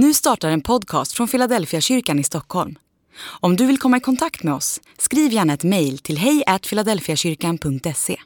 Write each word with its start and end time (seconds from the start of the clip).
Nu 0.00 0.14
startar 0.14 0.50
en 0.50 0.60
podcast 0.60 1.12
från 1.12 1.28
Philadelphia 1.28 1.80
kyrkan 1.80 2.18
i 2.18 2.22
Stockholm. 2.22 2.78
Om 3.40 3.56
du 3.56 3.66
vill 3.66 3.78
komma 3.78 3.96
i 3.96 4.00
kontakt 4.00 4.42
med 4.42 4.54
oss, 4.54 4.80
skriv 4.98 5.32
gärna 5.32 5.52
ett 5.52 5.64
mejl 5.64 5.98
till 5.98 6.18
hejfiladelfiakyrkan.se. 6.18 8.16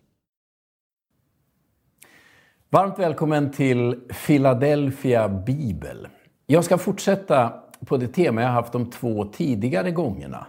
Varmt 2.71 2.99
välkommen 2.99 3.53
till 3.53 4.01
Philadelphia 4.27 5.29
Bibel. 5.29 6.09
Jag 6.47 6.65
ska 6.65 6.79
fortsätta 6.79 7.53
på 7.87 7.97
det 7.97 8.09
tema 8.09 8.43
jag 8.43 8.49
haft 8.49 8.73
de 8.73 8.91
två 8.91 9.25
tidigare 9.25 9.91
gångerna. 9.91 10.47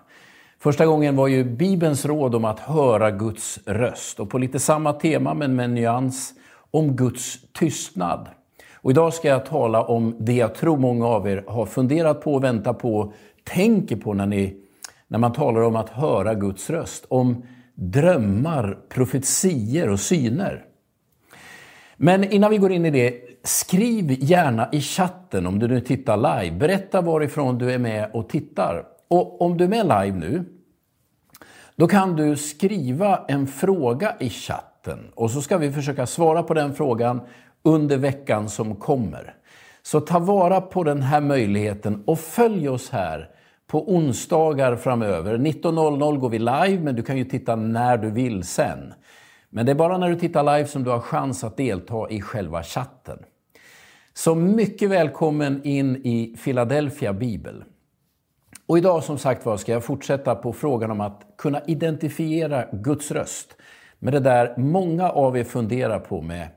Första 0.59 0.85
gången 0.85 1.15
var 1.15 1.27
ju 1.27 1.43
Bibelns 1.43 2.05
råd 2.05 2.35
om 2.35 2.45
att 2.45 2.59
höra 2.59 3.11
Guds 3.11 3.59
röst 3.65 4.19
och 4.19 4.29
på 4.29 4.37
lite 4.37 4.59
samma 4.59 4.93
tema 4.93 5.33
men 5.33 5.55
med 5.55 5.65
en 5.65 5.73
nyans 5.73 6.33
om 6.71 6.95
Guds 6.95 7.37
tystnad. 7.53 8.29
Och 8.83 8.91
idag 8.91 9.13
ska 9.13 9.27
jag 9.27 9.45
tala 9.45 9.83
om 9.83 10.15
det 10.19 10.33
jag 10.33 10.55
tror 10.55 10.77
många 10.77 11.07
av 11.07 11.27
er 11.27 11.43
har 11.47 11.65
funderat 11.65 12.21
på, 12.21 12.39
väntat 12.39 12.79
på, 12.79 13.13
tänker 13.43 13.95
på 13.95 14.13
när, 14.13 14.25
ni, 14.25 14.57
när 15.07 15.19
man 15.19 15.33
talar 15.33 15.61
om 15.61 15.75
att 15.75 15.89
höra 15.89 16.33
Guds 16.33 16.69
röst. 16.69 17.05
Om 17.07 17.45
drömmar, 17.75 18.77
profetier 18.89 19.89
och 19.89 19.99
syner. 19.99 20.65
Men 21.97 22.23
innan 22.23 22.51
vi 22.51 22.57
går 22.57 22.71
in 22.71 22.85
i 22.85 22.91
det, 22.91 23.21
skriv 23.43 24.23
gärna 24.23 24.69
i 24.71 24.81
chatten 24.81 25.47
om 25.47 25.59
du 25.59 25.67
nu 25.67 25.81
tittar 25.81 26.17
live. 26.17 26.57
Berätta 26.57 27.01
varifrån 27.01 27.57
du 27.57 27.71
är 27.71 27.79
med 27.79 28.09
och 28.13 28.29
tittar. 28.29 28.85
Och 29.07 29.41
om 29.41 29.57
du 29.57 29.63
är 29.63 29.67
med 29.67 29.85
live 29.85 30.17
nu, 30.17 30.45
då 31.75 31.87
kan 31.87 32.15
du 32.15 32.35
skriva 32.35 33.25
en 33.27 33.47
fråga 33.47 34.15
i 34.19 34.29
chatten 34.29 35.11
och 35.15 35.31
så 35.31 35.41
ska 35.41 35.57
vi 35.57 35.71
försöka 35.71 36.05
svara 36.05 36.43
på 36.43 36.53
den 36.53 36.73
frågan 36.73 37.21
under 37.63 37.97
veckan 37.97 38.49
som 38.49 38.75
kommer. 38.75 39.35
Så 39.81 39.99
ta 39.99 40.19
vara 40.19 40.61
på 40.61 40.83
den 40.83 41.01
här 41.01 41.21
möjligheten 41.21 42.03
och 42.05 42.19
följ 42.19 42.69
oss 42.69 42.89
här 42.89 43.29
på 43.67 43.93
onsdagar 43.95 44.75
framöver. 44.75 45.37
19.00 45.37 46.17
går 46.17 46.29
vi 46.29 46.39
live, 46.39 46.79
men 46.79 46.95
du 46.95 47.03
kan 47.03 47.17
ju 47.17 47.25
titta 47.25 47.55
när 47.55 47.97
du 47.97 48.11
vill 48.11 48.43
sen. 48.43 48.93
Men 49.49 49.65
det 49.65 49.71
är 49.71 49.75
bara 49.75 49.97
när 49.97 50.09
du 50.09 50.15
tittar 50.15 50.57
live 50.57 50.67
som 50.67 50.83
du 50.83 50.89
har 50.89 50.99
chans 50.99 51.43
att 51.43 51.57
delta 51.57 52.09
i 52.09 52.21
själva 52.21 52.63
chatten. 52.63 53.19
Så 54.13 54.35
mycket 54.35 54.89
välkommen 54.89 55.63
in 55.63 55.95
i 55.95 56.35
Philadelphia 56.43 57.13
Bibel. 57.13 57.63
Och 58.65 58.77
idag 58.77 59.03
som 59.03 59.17
sagt 59.17 59.45
var 59.45 59.57
ska 59.57 59.71
jag 59.71 59.83
fortsätta 59.83 60.35
på 60.35 60.53
frågan 60.53 60.91
om 60.91 61.01
att 61.01 61.21
kunna 61.37 61.61
identifiera 61.67 62.65
Guds 62.71 63.11
röst 63.11 63.55
med 63.99 64.13
det 64.13 64.19
där 64.19 64.53
många 64.57 65.09
av 65.09 65.37
er 65.37 65.43
funderar 65.43 65.99
på 65.99 66.21
med 66.21 66.47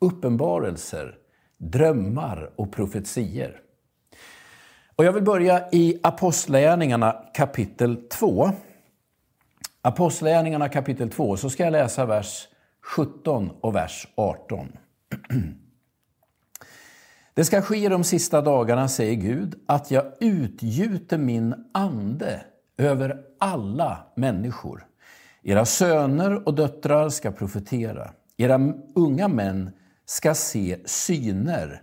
uppenbarelser, 0.00 1.14
drömmar 1.58 2.50
och 2.56 2.72
profetier. 2.72 3.60
Och 4.96 5.04
jag 5.04 5.12
vill 5.12 5.22
börja 5.22 5.68
i 5.72 6.00
Apostlagärningarna 6.02 7.12
kapitel 7.34 8.08
2. 8.08 8.50
Apostlagärningarna 9.82 10.68
kapitel 10.68 11.10
2, 11.10 11.36
så 11.36 11.50
ska 11.50 11.64
jag 11.64 11.72
läsa 11.72 12.06
vers 12.06 12.48
17 12.96 13.50
och 13.60 13.74
vers 13.74 14.08
18. 14.14 14.72
Det 17.34 17.44
ska 17.44 17.62
ske 17.62 17.88
de 17.88 18.04
sista 18.04 18.42
dagarna, 18.42 18.88
säger 18.88 19.14
Gud, 19.14 19.54
att 19.66 19.90
jag 19.90 20.04
utgjuter 20.20 21.18
min 21.18 21.54
ande 21.74 22.40
över 22.78 23.20
alla 23.38 24.06
människor. 24.16 24.86
Era 25.42 25.64
söner 25.64 26.48
och 26.48 26.54
döttrar 26.54 27.08
ska 27.08 27.32
profetera. 27.32 28.10
Era 28.36 28.72
unga 28.94 29.28
män 29.28 29.70
ska 30.10 30.34
se 30.34 30.76
syner 30.84 31.82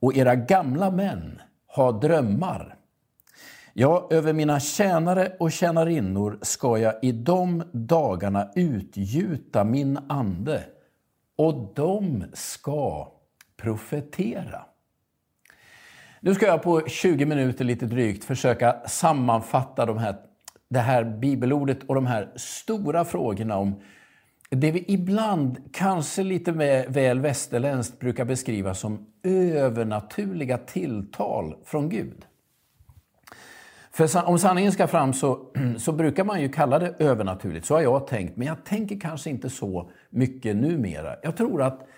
och 0.00 0.16
era 0.16 0.34
gamla 0.34 0.90
män 0.90 1.40
ha 1.66 1.92
drömmar. 1.92 2.76
Ja, 3.72 4.08
över 4.10 4.32
mina 4.32 4.60
tjänare 4.60 5.32
och 5.38 5.52
tjänarinnor 5.52 6.38
ska 6.42 6.78
jag 6.78 6.94
i 7.02 7.12
de 7.12 7.62
dagarna 7.72 8.50
utgjuta 8.54 9.64
min 9.64 9.98
ande 10.08 10.64
och 11.36 11.72
de 11.74 12.24
ska 12.32 13.12
profetera. 13.56 14.64
Nu 16.20 16.34
ska 16.34 16.46
jag 16.46 16.62
på 16.62 16.86
20 16.86 17.26
minuter 17.26 17.64
lite 17.64 17.86
drygt 17.86 18.24
försöka 18.24 18.76
sammanfatta 18.86 19.86
de 19.86 19.98
här, 19.98 20.16
det 20.68 20.80
här 20.80 21.04
bibelordet 21.04 21.78
och 21.86 21.94
de 21.94 22.06
här 22.06 22.32
stora 22.36 23.04
frågorna 23.04 23.56
om 23.56 23.80
det 24.50 24.70
vi 24.70 24.84
ibland, 24.88 25.58
kanske 25.72 26.22
lite 26.22 26.52
väl 26.88 27.20
västerländskt, 27.20 27.98
brukar 27.98 28.24
beskriva 28.24 28.74
som 28.74 29.06
övernaturliga 29.22 30.58
tilltal 30.58 31.56
från 31.64 31.88
Gud. 31.88 32.24
För 33.90 34.28
om 34.28 34.38
sanningen 34.38 34.72
ska 34.72 34.86
fram 34.86 35.12
så, 35.12 35.40
så 35.78 35.92
brukar 35.92 36.24
man 36.24 36.42
ju 36.42 36.48
kalla 36.48 36.78
det 36.78 36.94
övernaturligt, 36.98 37.66
så 37.66 37.74
har 37.74 37.80
jag 37.80 38.06
tänkt. 38.06 38.36
Men 38.36 38.46
jag 38.46 38.64
tänker 38.64 39.00
kanske 39.00 39.30
inte 39.30 39.50
så 39.50 39.90
mycket 40.10 40.56
numera. 40.56 41.16
Jag 41.22 41.36
tror 41.36 41.62
att 41.62 41.88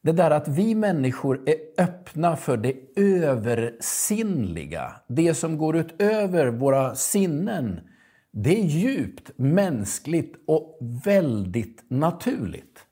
det 0.00 0.12
där 0.12 0.30
att 0.30 0.48
vi 0.48 0.74
människor 0.74 1.42
är 1.46 1.82
öppna 1.84 2.36
för 2.36 2.56
det 2.56 2.74
översinnliga, 2.96 4.92
det 5.06 5.34
som 5.34 5.58
går 5.58 5.76
utöver 5.76 6.46
våra 6.46 6.94
sinnen, 6.94 7.80
det 8.38 8.60
är 8.60 8.64
djupt 8.64 9.30
mänskligt 9.36 10.34
och 10.46 10.78
väldigt 11.04 11.84
naturligt. 11.88 12.86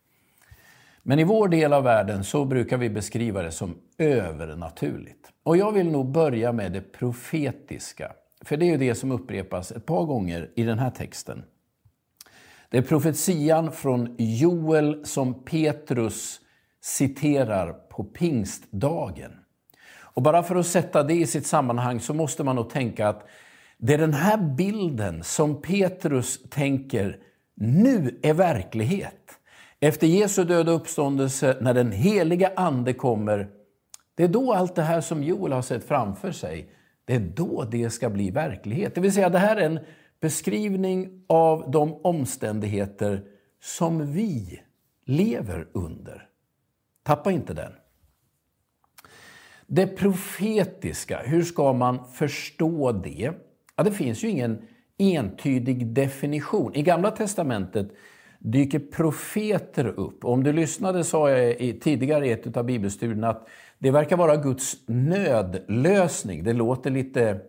Men 1.03 1.19
i 1.19 1.25
vår 1.25 1.49
del 1.49 1.73
av 1.73 1.85
världen 1.85 2.25
så 2.25 2.45
brukar 2.45 2.77
vi 2.77 2.91
beskriva 2.91 3.43
det 3.43 3.51
som 3.51 3.77
övernaturligt. 3.99 5.33
Och 5.43 5.57
jag 5.57 5.73
vill 5.73 5.91
nog 5.91 6.11
börja 6.11 6.53
med 6.53 6.73
det 6.73 6.81
profetiska. 6.81 8.13
För 8.41 8.57
det 8.57 8.67
är 8.67 8.71
ju 8.71 8.77
det 8.77 8.95
som 8.95 9.13
upprepas 9.13 9.73
ett 9.73 9.87
par 9.87 10.05
gånger 10.05 10.51
i 10.55 10.63
den 10.63 10.79
här 10.79 10.91
texten. 10.91 11.45
Det 12.71 12.79
är 12.79 12.83
profetian 12.83 13.73
från 13.73 14.15
Joel 14.19 15.07
som 15.07 15.45
Petrus 15.45 16.41
citerar 16.81 17.73
på 17.73 18.05
pingstdagen. 18.05 19.33
Och 19.97 20.23
bara 20.23 20.43
för 20.43 20.57
att 20.57 20.67
sätta 20.67 21.03
det 21.03 21.15
i 21.15 21.27
sitt 21.27 21.47
sammanhang 21.47 22.01
så 22.01 22.15
måste 22.15 22.45
man 22.45 22.57
nog 22.57 22.71
tänka 22.71 23.09
att 23.09 23.27
det 23.79 23.95
är 23.95 23.99
den 23.99 24.15
här 24.15 24.37
bilden 24.37 25.23
som 25.23 25.63
Petrus 25.63 26.43
tänker 26.51 27.19
nu 27.55 28.21
är 28.23 28.35
verklighet. 28.35 29.39
Efter 29.81 30.07
Jesu 30.07 30.45
död 30.45 30.69
och 30.69 30.75
uppståndelse, 30.75 31.57
när 31.61 31.75
den 31.75 31.93
heliga 31.93 32.53
Ande 32.57 32.93
kommer, 32.93 33.49
det 34.15 34.25
är 34.25 34.29
då 34.29 34.53
allt 34.53 34.75
det 34.75 34.83
här 34.83 35.01
som 35.01 35.23
Joel 35.23 35.53
har 35.53 35.63
sett 35.63 35.85
framför 35.85 36.33
sig, 36.33 36.71
det 37.05 37.15
är 37.15 37.21
då 37.21 37.65
det 37.71 37.91
ska 37.91 38.11
bli 38.11 38.31
verklighet. 38.31 38.95
Det 38.95 39.01
vill 39.01 39.13
säga, 39.13 39.29
det 39.29 39.39
här 39.39 39.57
är 39.57 39.67
en 39.67 39.79
beskrivning 40.21 41.25
av 41.29 41.71
de 41.71 41.95
omständigheter 41.95 43.23
som 43.63 44.13
vi 44.13 44.61
lever 45.05 45.69
under. 45.73 46.29
Tappa 47.03 47.31
inte 47.31 47.55
den. 47.55 47.73
Det 49.67 49.87
profetiska, 49.87 51.23
hur 51.25 51.43
ska 51.43 51.73
man 51.73 52.09
förstå 52.13 52.93
det? 52.93 53.33
Ja, 53.77 53.85
det 53.85 53.93
finns 53.93 54.25
ju 54.25 54.29
ingen 54.29 54.63
entydig 54.99 55.87
definition. 55.87 56.75
I 56.75 56.83
Gamla 56.83 57.11
testamentet 57.11 57.89
dyker 58.39 58.79
profeter 58.79 59.87
upp. 59.87 60.25
Om 60.25 60.45
du 60.45 60.53
lyssnade 60.53 61.05
sa 61.05 61.31
jag 61.31 61.81
tidigare 61.81 62.27
i 62.27 62.33
ett 62.33 62.57
av 62.57 62.65
bibelstudierna 62.65 63.29
att 63.29 63.49
det 63.79 63.91
verkar 63.91 64.17
vara 64.17 64.37
Guds 64.37 64.77
nödlösning. 64.87 66.45
Det 66.45 66.53
låter 66.53 66.91
lite 66.91 67.41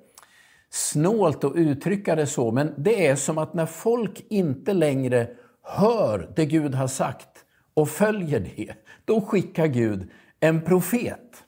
snålt 0.69 1.44
att 1.44 1.56
uttrycka 1.56 2.16
det 2.16 2.28
så, 2.28 2.52
men 2.52 2.74
det 2.78 3.08
är 3.08 3.16
som 3.16 3.38
att 3.38 3.53
när 3.53 3.66
folk 3.66 4.25
inte 4.30 4.74
längre 4.74 5.28
hör 5.64 6.31
det 6.35 6.46
Gud 6.46 6.75
har 6.75 6.88
sagt 6.88 7.46
och 7.74 7.90
följer 7.90 8.40
det, 8.40 8.74
då 9.06 9.22
skickar 9.22 9.68
Gud 9.68 10.09
en 10.40 10.62
profet. 10.62 11.44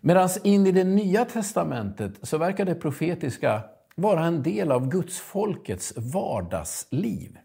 Medan 0.00 0.28
in 0.44 0.66
i 0.66 0.72
det 0.72 0.84
nya 0.84 1.24
testamentet 1.24 2.12
så 2.22 2.38
verkar 2.38 2.64
det 2.64 2.74
profetiska 2.74 3.62
vara 3.94 4.24
en 4.24 4.42
del 4.42 4.72
av 4.72 4.88
Guds 4.88 5.18
folkets 5.18 5.92
vardagsliv. 5.96 7.38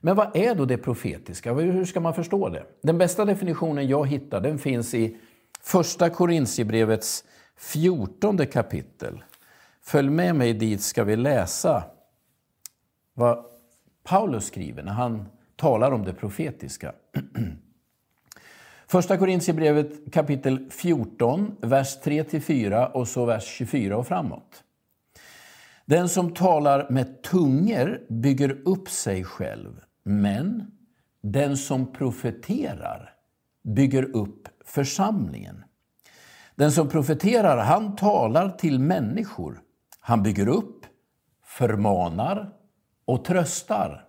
Men 0.00 0.16
vad 0.16 0.36
är 0.36 0.54
då 0.54 0.64
det 0.64 0.78
profetiska? 0.78 1.52
Hur 1.54 1.84
ska 1.84 2.00
man 2.00 2.14
förstå 2.14 2.48
det? 2.48 2.64
Den 2.82 2.98
bästa 2.98 3.24
definitionen 3.24 3.88
jag 3.88 4.08
hittar 4.08 4.40
den 4.40 4.58
finns 4.58 4.94
i 4.94 5.16
Första 5.60 6.10
Korintierbrevets 6.10 7.24
14 7.56 8.46
kapitel. 8.46 9.24
Följ 9.82 10.10
med 10.10 10.36
mig 10.36 10.52
dit 10.52 10.82
ska 10.82 11.04
vi 11.04 11.16
läsa 11.16 11.84
vad 13.14 13.44
Paulus 14.04 14.46
skriver 14.46 14.82
när 14.82 14.92
han 14.92 15.28
talar 15.56 15.92
om 15.92 16.04
det 16.04 16.14
profetiska. 16.14 16.92
Första 18.86 19.18
Korintierbrevet 19.18 20.12
kapitel 20.12 20.70
14, 20.70 21.56
vers 21.60 21.98
3-4 22.04 22.92
och 22.92 23.08
så 23.08 23.24
vers 23.24 23.44
24 23.44 23.96
och 23.96 24.06
framåt. 24.06 24.64
Den 25.92 26.08
som 26.08 26.34
talar 26.34 26.90
med 26.90 27.22
tungor 27.22 28.06
bygger 28.08 28.68
upp 28.68 28.88
sig 28.88 29.24
själv, 29.24 29.80
men 30.02 30.70
den 31.22 31.56
som 31.56 31.92
profeterar 31.92 33.14
bygger 33.64 34.16
upp 34.16 34.48
församlingen. 34.64 35.64
Den 36.54 36.72
som 36.72 36.88
profeterar, 36.88 37.58
han 37.58 37.96
talar 37.96 38.50
till 38.50 38.78
människor. 38.78 39.60
Han 40.00 40.22
bygger 40.22 40.48
upp, 40.48 40.86
förmanar 41.44 42.52
och 43.04 43.24
tröstar. 43.24 44.08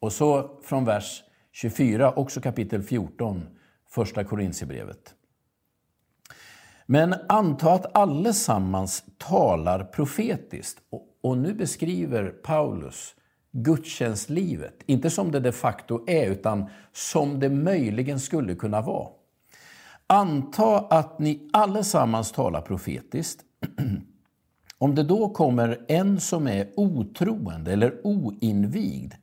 Och 0.00 0.12
så 0.12 0.60
från 0.64 0.84
vers 0.84 1.22
24, 1.52 2.12
också 2.12 2.40
kapitel 2.40 2.82
14, 2.82 3.46
första 3.88 4.24
Korintierbrevet. 4.24 5.14
Men 6.86 7.14
anta 7.28 7.72
att 7.72 7.96
allesammans 7.96 9.04
talar 9.18 9.84
profetiskt. 9.84 10.78
Och 11.22 11.38
nu 11.38 11.54
beskriver 11.54 12.28
Paulus 12.28 13.14
gudstjänstlivet, 13.52 14.74
inte 14.86 15.10
som 15.10 15.30
det 15.32 15.40
de 15.40 15.52
facto 15.52 16.04
är, 16.06 16.30
utan 16.30 16.66
som 16.92 17.40
det 17.40 17.48
möjligen 17.48 18.20
skulle 18.20 18.54
kunna 18.54 18.80
vara. 18.80 19.08
Anta 20.06 20.78
att 20.78 21.18
ni 21.18 21.48
allesammans 21.52 22.32
talar 22.32 22.60
profetiskt. 22.60 23.40
Om 24.78 24.94
det 24.94 25.02
då 25.02 25.28
kommer 25.28 25.84
en 25.88 26.20
som 26.20 26.46
är 26.46 26.68
otroende 26.76 27.72
eller 27.72 28.06
oinvigd 28.06 29.14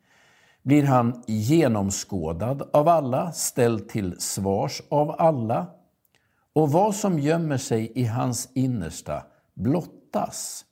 blir 0.63 0.83
han 0.83 1.23
genomskådad 1.27 2.69
av 2.73 2.87
alla, 2.87 3.31
ställd 3.31 3.89
till 3.89 4.15
svars 4.19 4.81
av 4.89 5.15
alla 5.21 5.67
och 6.59 6.71
vad 6.71 6.95
som 6.95 7.19
gömmer 7.19 7.57
sig 7.57 7.91
i 7.95 8.05
hans 8.05 8.49
innersta 8.53 9.23
blottas. 9.53 10.65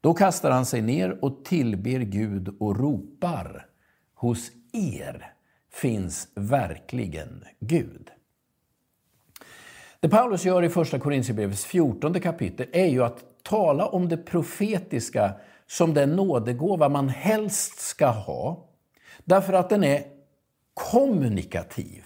Då 0.00 0.14
kastar 0.14 0.50
han 0.50 0.66
sig 0.66 0.82
ner 0.82 1.24
och 1.24 1.44
tillber 1.44 2.00
Gud 2.00 2.56
och 2.60 2.78
ropar. 2.78 3.66
Hos 4.14 4.50
er 4.72 5.32
finns 5.72 6.28
verkligen 6.34 7.44
Gud. 7.60 8.10
Det 10.00 10.08
Paulus 10.08 10.44
gör 10.44 10.62
i 10.62 10.68
Första 10.68 10.98
Korinthierbrevets 10.98 11.64
14 11.64 12.20
kapitel 12.20 12.66
är 12.72 12.86
ju 12.86 13.04
att 13.04 13.24
tala 13.42 13.86
om 13.86 14.08
det 14.08 14.16
profetiska 14.16 15.34
som 15.66 15.94
den 15.94 16.16
nådegåva 16.16 16.88
man 16.88 17.08
helst 17.08 17.80
ska 17.80 18.06
ha. 18.06 18.68
Därför 19.24 19.52
att 19.52 19.68
den 19.68 19.84
är 19.84 20.04
kommunikativ. 20.74 22.04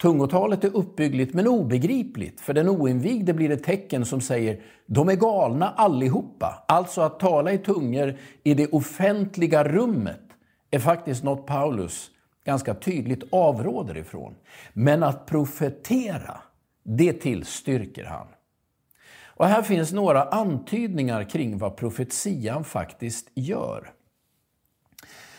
Tungotalet 0.00 0.64
är 0.64 0.76
uppbyggligt 0.76 1.34
men 1.34 1.48
obegripligt. 1.48 2.40
För 2.40 2.54
den 2.54 2.68
oinvigde 2.68 3.34
blir 3.34 3.48
det 3.48 3.56
tecken 3.56 4.04
som 4.04 4.20
säger 4.20 4.62
de 4.86 5.08
är 5.08 5.14
galna 5.14 5.68
allihopa. 5.68 6.64
Alltså 6.68 7.00
att 7.00 7.20
tala 7.20 7.52
i 7.52 7.58
tungor 7.58 8.16
i 8.42 8.54
det 8.54 8.66
offentliga 8.66 9.64
rummet 9.64 10.20
är 10.70 10.78
faktiskt 10.78 11.24
något 11.24 11.46
Paulus 11.46 12.10
ganska 12.44 12.74
tydligt 12.74 13.22
avråder 13.30 13.96
ifrån. 13.96 14.34
Men 14.72 15.02
att 15.02 15.26
profetera, 15.26 16.40
det 16.82 17.12
tillstyrker 17.12 18.04
han. 18.04 18.26
Och 19.24 19.46
här 19.46 19.62
finns 19.62 19.92
några 19.92 20.22
antydningar 20.22 21.24
kring 21.24 21.58
vad 21.58 21.76
profetian 21.76 22.64
faktiskt 22.64 23.30
gör. 23.34 23.90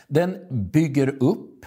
Den 0.07 0.37
bygger 0.49 1.23
upp, 1.23 1.65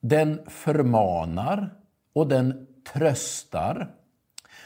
den 0.00 0.40
förmanar, 0.46 1.83
och 2.14 2.28
den 2.28 2.66
tröstar. 2.92 3.94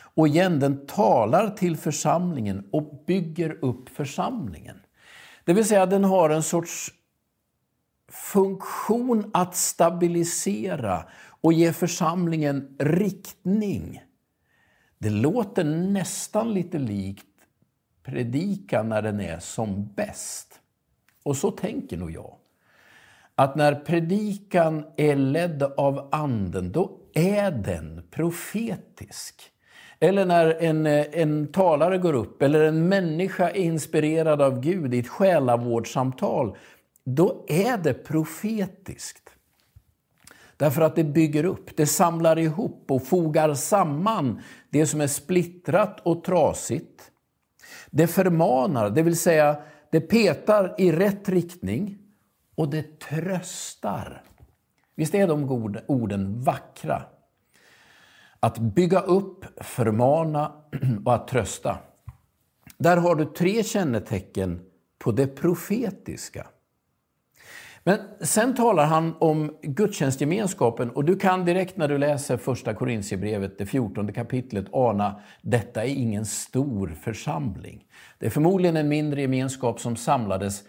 Och 0.01 0.29
igen, 0.29 0.61
den 0.61 0.87
talar 0.87 1.51
till 1.51 1.77
församlingen 1.77 2.69
och 2.73 3.05
bygger 3.07 3.65
upp 3.65 3.89
församlingen. 3.89 4.81
Det 5.45 5.53
vill 5.53 5.65
säga, 5.65 5.87
den 5.87 6.05
har 6.05 6.31
en 6.31 6.43
sorts 6.43 6.93
funktion 8.09 9.31
att 9.35 9.57
stabilisera 9.57 11.05
och 11.41 11.53
ge 11.53 11.73
församlingen 11.73 12.77
riktning. 12.79 14.03
Det 14.99 15.11
låter 15.11 15.65
nästan 15.65 16.55
lite 16.55 16.79
likt 16.79 17.27
predikan 18.03 18.89
när 18.89 19.03
den 19.03 19.21
är 19.21 19.39
som 19.39 19.93
bäst. 19.97 20.61
Och 21.23 21.37
så 21.37 21.51
tänker 21.51 21.97
nog 21.97 22.11
jag. 22.11 22.37
Att 23.39 23.57
när 23.57 23.75
predikan 23.75 24.85
är 24.97 25.17
ledd 25.17 25.63
av 25.63 26.09
Anden, 26.13 26.73
då 26.73 26.91
är 27.15 27.51
den 27.51 28.03
profetisk? 28.11 29.43
Eller 30.01 30.27
när 30.27 30.63
en, 30.63 30.87
eh, 30.87 31.07
en 31.13 31.53
talare 31.53 31.99
går 31.99 32.13
upp, 32.13 32.43
eller 32.43 32.61
en 32.61 32.89
människa 32.89 33.51
är 33.51 33.57
inspirerad 33.57 34.43
av 34.43 34.61
Gud 34.61 34.95
i 34.95 34.99
ett 34.99 35.09
själavårdssamtal, 35.09 36.57
då 37.05 37.45
är 37.49 37.79
det 37.79 37.95
profetiskt. 37.95 39.31
Därför 40.57 40.83
att 40.83 40.97
det 40.97 41.05
bygger 41.05 41.45
upp, 41.45 41.77
det 41.77 41.87
samlar 41.87 42.39
ihop 42.39 42.85
och 42.89 43.07
fogar 43.07 43.55
samman 43.55 44.41
det 44.71 44.87
som 44.87 45.01
är 45.01 45.07
splittrat 45.07 46.01
och 46.01 46.25
trasigt. 46.25 47.11
Det 47.91 48.07
förmanar, 48.07 48.91
det 48.91 49.03
vill 49.03 49.19
säga 49.19 49.57
det 49.93 50.01
petar 50.01 50.75
i 50.79 50.93
rätt 50.93 51.29
riktning 51.29 51.99
och 52.59 52.69
det 52.69 53.01
tröstar. 53.01 54.23
Visst 54.95 55.15
är 55.15 55.27
de 55.27 55.51
orden 55.87 56.43
vackra? 56.43 57.03
Att 58.41 58.59
bygga 58.59 59.01
upp, 59.01 59.45
förmana 59.61 60.53
och 61.05 61.15
att 61.15 61.29
trösta. 61.29 61.79
Där 62.79 62.97
har 62.97 63.15
du 63.15 63.25
tre 63.25 63.63
kännetecken 63.65 64.61
på 64.99 65.13
det 65.13 65.27
profetiska. 65.27 66.47
Men 67.85 67.99
sen 68.21 68.55
talar 68.55 68.87
han 68.87 69.15
om 69.19 69.57
gudstjänstgemenskapen 69.63 70.91
och 70.91 71.05
du 71.05 71.17
kan 71.17 71.45
direkt 71.45 71.77
när 71.77 71.89
du 71.89 71.99
läser 71.99 72.37
första 72.37 72.75
Korintierbrevet, 72.75 73.59
det 73.59 73.67
14 73.67 74.13
kapitlet, 74.13 74.67
ana 74.73 75.21
detta 75.43 75.85
är 75.85 75.89
ingen 75.89 76.27
stor 76.27 76.89
församling. 77.03 77.85
Det 78.19 78.27
är 78.27 78.31
förmodligen 78.31 78.77
en 78.77 78.89
mindre 78.89 79.21
gemenskap 79.21 79.81
som 79.81 79.97
samlades 79.97 80.63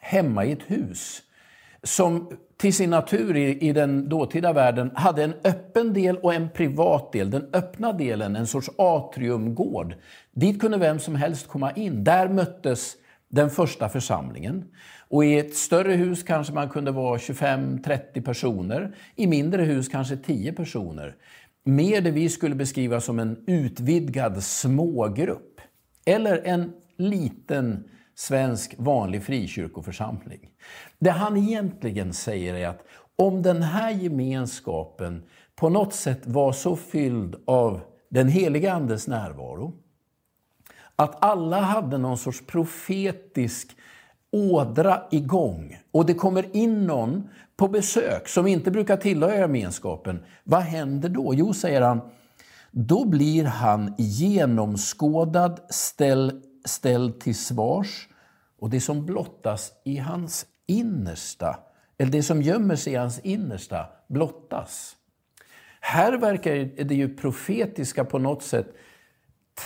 hemma 0.00 0.44
i 0.44 0.52
ett 0.52 0.62
hus 0.70 1.22
som 1.82 2.30
till 2.56 2.74
sin 2.74 2.90
natur 2.90 3.36
i, 3.36 3.68
i 3.68 3.72
den 3.72 4.08
dåtida 4.08 4.52
världen 4.52 4.90
hade 4.94 5.24
en 5.24 5.34
öppen 5.44 5.92
del 5.92 6.16
och 6.16 6.34
en 6.34 6.50
privat 6.50 7.12
del. 7.12 7.30
Den 7.30 7.48
öppna 7.52 7.92
delen, 7.92 8.36
en 8.36 8.46
sorts 8.46 8.70
atriumgård. 8.78 9.94
Dit 10.32 10.60
kunde 10.60 10.78
vem 10.78 10.98
som 10.98 11.14
helst 11.14 11.48
komma 11.48 11.72
in. 11.72 12.04
Där 12.04 12.28
möttes 12.28 12.96
den 13.28 13.50
första 13.50 13.88
församlingen. 13.88 14.64
Och 15.08 15.24
I 15.24 15.38
ett 15.38 15.54
större 15.54 15.92
hus 15.92 16.22
kanske 16.22 16.52
man 16.52 16.68
kunde 16.68 16.90
vara 16.90 17.18
25-30 17.18 18.24
personer. 18.24 18.94
I 19.16 19.26
mindre 19.26 19.62
hus 19.62 19.88
kanske 19.88 20.16
10 20.16 20.52
personer. 20.52 21.16
Mer 21.64 22.00
det 22.00 22.10
vi 22.10 22.28
skulle 22.28 22.54
beskriva 22.54 23.00
som 23.00 23.18
en 23.18 23.44
utvidgad 23.46 24.42
smågrupp. 24.42 25.60
Eller 26.06 26.42
en 26.44 26.72
liten 26.96 27.84
svensk 28.18 28.74
vanlig 28.78 29.22
frikyrkoförsamling. 29.22 30.50
Det 30.98 31.10
han 31.10 31.36
egentligen 31.36 32.12
säger 32.12 32.54
är 32.54 32.68
att 32.68 32.84
om 33.16 33.42
den 33.42 33.62
här 33.62 33.90
gemenskapen 33.90 35.22
på 35.56 35.68
något 35.68 35.94
sätt 35.94 36.20
var 36.24 36.52
så 36.52 36.76
fylld 36.76 37.36
av 37.46 37.80
den 38.08 38.28
heliga 38.28 38.72
Andes 38.72 39.08
närvaro, 39.08 39.72
att 40.96 41.24
alla 41.24 41.60
hade 41.60 41.98
någon 41.98 42.18
sorts 42.18 42.46
profetisk 42.46 43.76
ådra 44.32 45.02
igång 45.10 45.78
och 45.90 46.06
det 46.06 46.14
kommer 46.14 46.56
in 46.56 46.86
någon 46.86 47.28
på 47.56 47.68
besök 47.68 48.28
som 48.28 48.46
inte 48.46 48.70
brukar 48.70 48.96
tillhöra 48.96 49.36
gemenskapen. 49.36 50.24
Vad 50.44 50.62
händer 50.62 51.08
då? 51.08 51.34
Jo, 51.34 51.54
säger 51.54 51.80
han, 51.80 52.00
då 52.70 53.04
blir 53.04 53.44
han 53.44 53.94
genomskådad, 53.98 55.60
ställd 55.70 56.47
ställd 56.68 57.20
till 57.20 57.36
svars 57.36 58.08
och 58.58 58.70
det 58.70 58.80
som 58.80 59.06
blottas 59.06 59.72
i 59.84 59.96
hans 59.96 60.46
innersta, 60.66 61.58
eller 61.98 62.12
det 62.12 62.22
som 62.22 62.42
gömmer 62.42 62.76
sig 62.76 62.92
i 62.92 62.96
hans 62.96 63.18
innersta, 63.18 63.86
blottas. 64.08 64.96
Här 65.80 66.12
verkar 66.12 66.84
det 66.84 66.94
ju 66.94 67.16
profetiska 67.16 68.04
på 68.04 68.18
något 68.18 68.42
sätt 68.42 68.74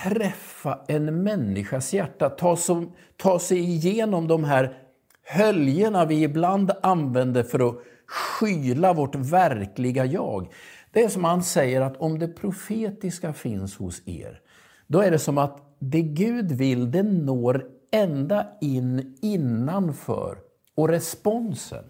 träffa 0.03 0.79
en 0.89 1.23
människas 1.23 1.93
hjärta, 1.93 2.31
ta, 2.31 2.57
som, 2.57 2.93
ta 3.17 3.39
sig 3.39 3.59
igenom 3.59 4.29
de 4.29 4.45
här 4.45 4.79
höljena 5.25 6.05
vi 6.05 6.23
ibland 6.23 6.71
använder 6.83 7.43
för 7.43 7.69
att 7.69 7.77
skyla 8.07 8.93
vårt 8.93 9.15
verkliga 9.15 10.05
jag. 10.05 10.53
Det 10.93 11.03
är 11.03 11.09
som 11.09 11.25
han 11.25 11.43
säger 11.43 11.81
att 11.81 11.97
om 11.97 12.19
det 12.19 12.29
profetiska 12.29 13.33
finns 13.33 13.77
hos 13.77 14.03
er, 14.09 14.41
då 14.87 15.01
är 15.01 15.11
det 15.11 15.19
som 15.19 15.39
att 15.39 15.72
det 15.83 16.03
Gud 16.03 16.53
vill, 16.53 16.91
det 16.91 17.03
når 17.03 17.67
ända 17.91 18.47
in 18.61 19.19
innanför. 19.23 20.39
Och 20.75 20.89
responsen 20.89 21.85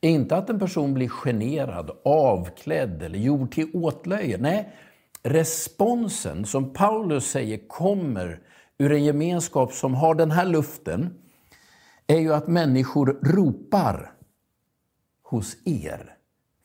är 0.00 0.10
inte 0.10 0.36
att 0.36 0.50
en 0.50 0.58
person 0.58 0.94
blir 0.94 1.08
generad, 1.08 1.90
avklädd 2.04 3.02
eller 3.02 3.18
gjord 3.18 3.52
till 3.52 3.70
åtlöje. 3.74 4.38
Nej, 4.38 4.72
responsen 5.22 6.44
som 6.44 6.72
Paulus 6.72 7.30
säger 7.30 7.68
kommer 7.68 8.40
ur 8.78 8.92
en 8.92 9.04
gemenskap 9.04 9.72
som 9.72 9.94
har 9.94 10.14
den 10.14 10.30
här 10.30 10.46
luften 10.46 11.14
är 12.06 12.18
ju 12.18 12.34
att 12.34 12.48
människor 12.48 13.18
ropar 13.22 14.12
hos 15.22 15.56
er 15.64 16.16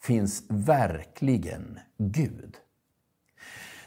finns 0.01 0.43
verkligen 0.49 1.79
Gud. 1.97 2.57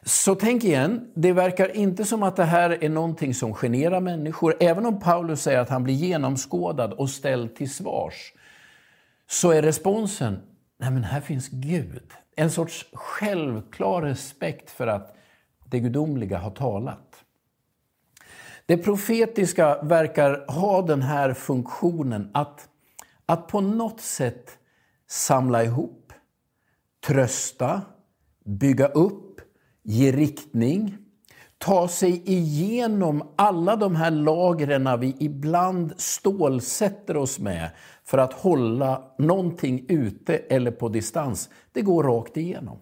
Så 0.07 0.35
tänk 0.35 0.65
igen, 0.65 1.13
det 1.15 1.33
verkar 1.33 1.77
inte 1.77 2.05
som 2.05 2.23
att 2.23 2.37
det 2.37 2.45
här 2.45 2.85
är 2.85 2.89
någonting 2.89 3.35
som 3.35 3.55
generar 3.55 4.01
människor. 4.01 4.55
Även 4.61 4.87
om 4.87 5.01
Paulus 5.01 5.43
säger 5.43 5.59
att 5.59 5.69
han 5.69 5.85
blir 5.85 5.95
genomskådad 5.95 6.93
och 6.93 7.11
ställd 7.11 7.55
till 7.57 7.71
svars, 7.71 8.33
så 9.27 9.51
är 9.51 9.63
responsen, 9.63 10.43
nej 10.79 10.91
men 10.91 11.05
här 11.05 11.21
finns 11.21 11.49
Gud. 11.49 12.11
En 12.37 12.51
sorts 12.51 12.87
självklar 12.93 14.03
respekt 14.03 14.71
för 14.71 14.87
att 14.87 15.17
det 15.65 15.81
gudomliga 15.81 16.39
har 16.39 16.51
talat. 16.51 17.25
Det 18.67 18.77
profetiska 18.77 19.83
verkar 19.83 20.45
ha 20.49 20.83
den 20.83 21.03
här 21.03 21.35
funktionen 21.35 22.31
att, 22.35 22.69
att 23.27 23.49
på 23.49 23.61
något 23.61 24.01
sätt 24.01 24.59
samla 25.07 25.65
ihop, 25.65 26.13
trösta, 27.07 27.83
bygga 28.45 28.89
upp, 28.89 29.34
ge 29.85 30.13
riktning, 30.13 30.97
ta 31.59 31.89
sig 31.89 32.23
igenom 32.25 33.33
alla 33.37 33.77
de 33.77 33.97
här 33.97 34.11
lagren 34.11 35.01
vi 35.01 35.17
ibland 35.21 35.93
stålsätter 35.97 37.17
oss 37.17 37.39
med 37.39 37.71
för 38.05 38.19
att 38.19 38.33
hålla 38.33 39.03
någonting 39.19 39.85
ute 39.89 40.37
eller 40.37 40.71
på 40.71 40.89
distans. 40.89 41.51
Det 41.73 41.83
går 41.83 42.03
rakt 42.03 42.37
igenom. 42.37 42.79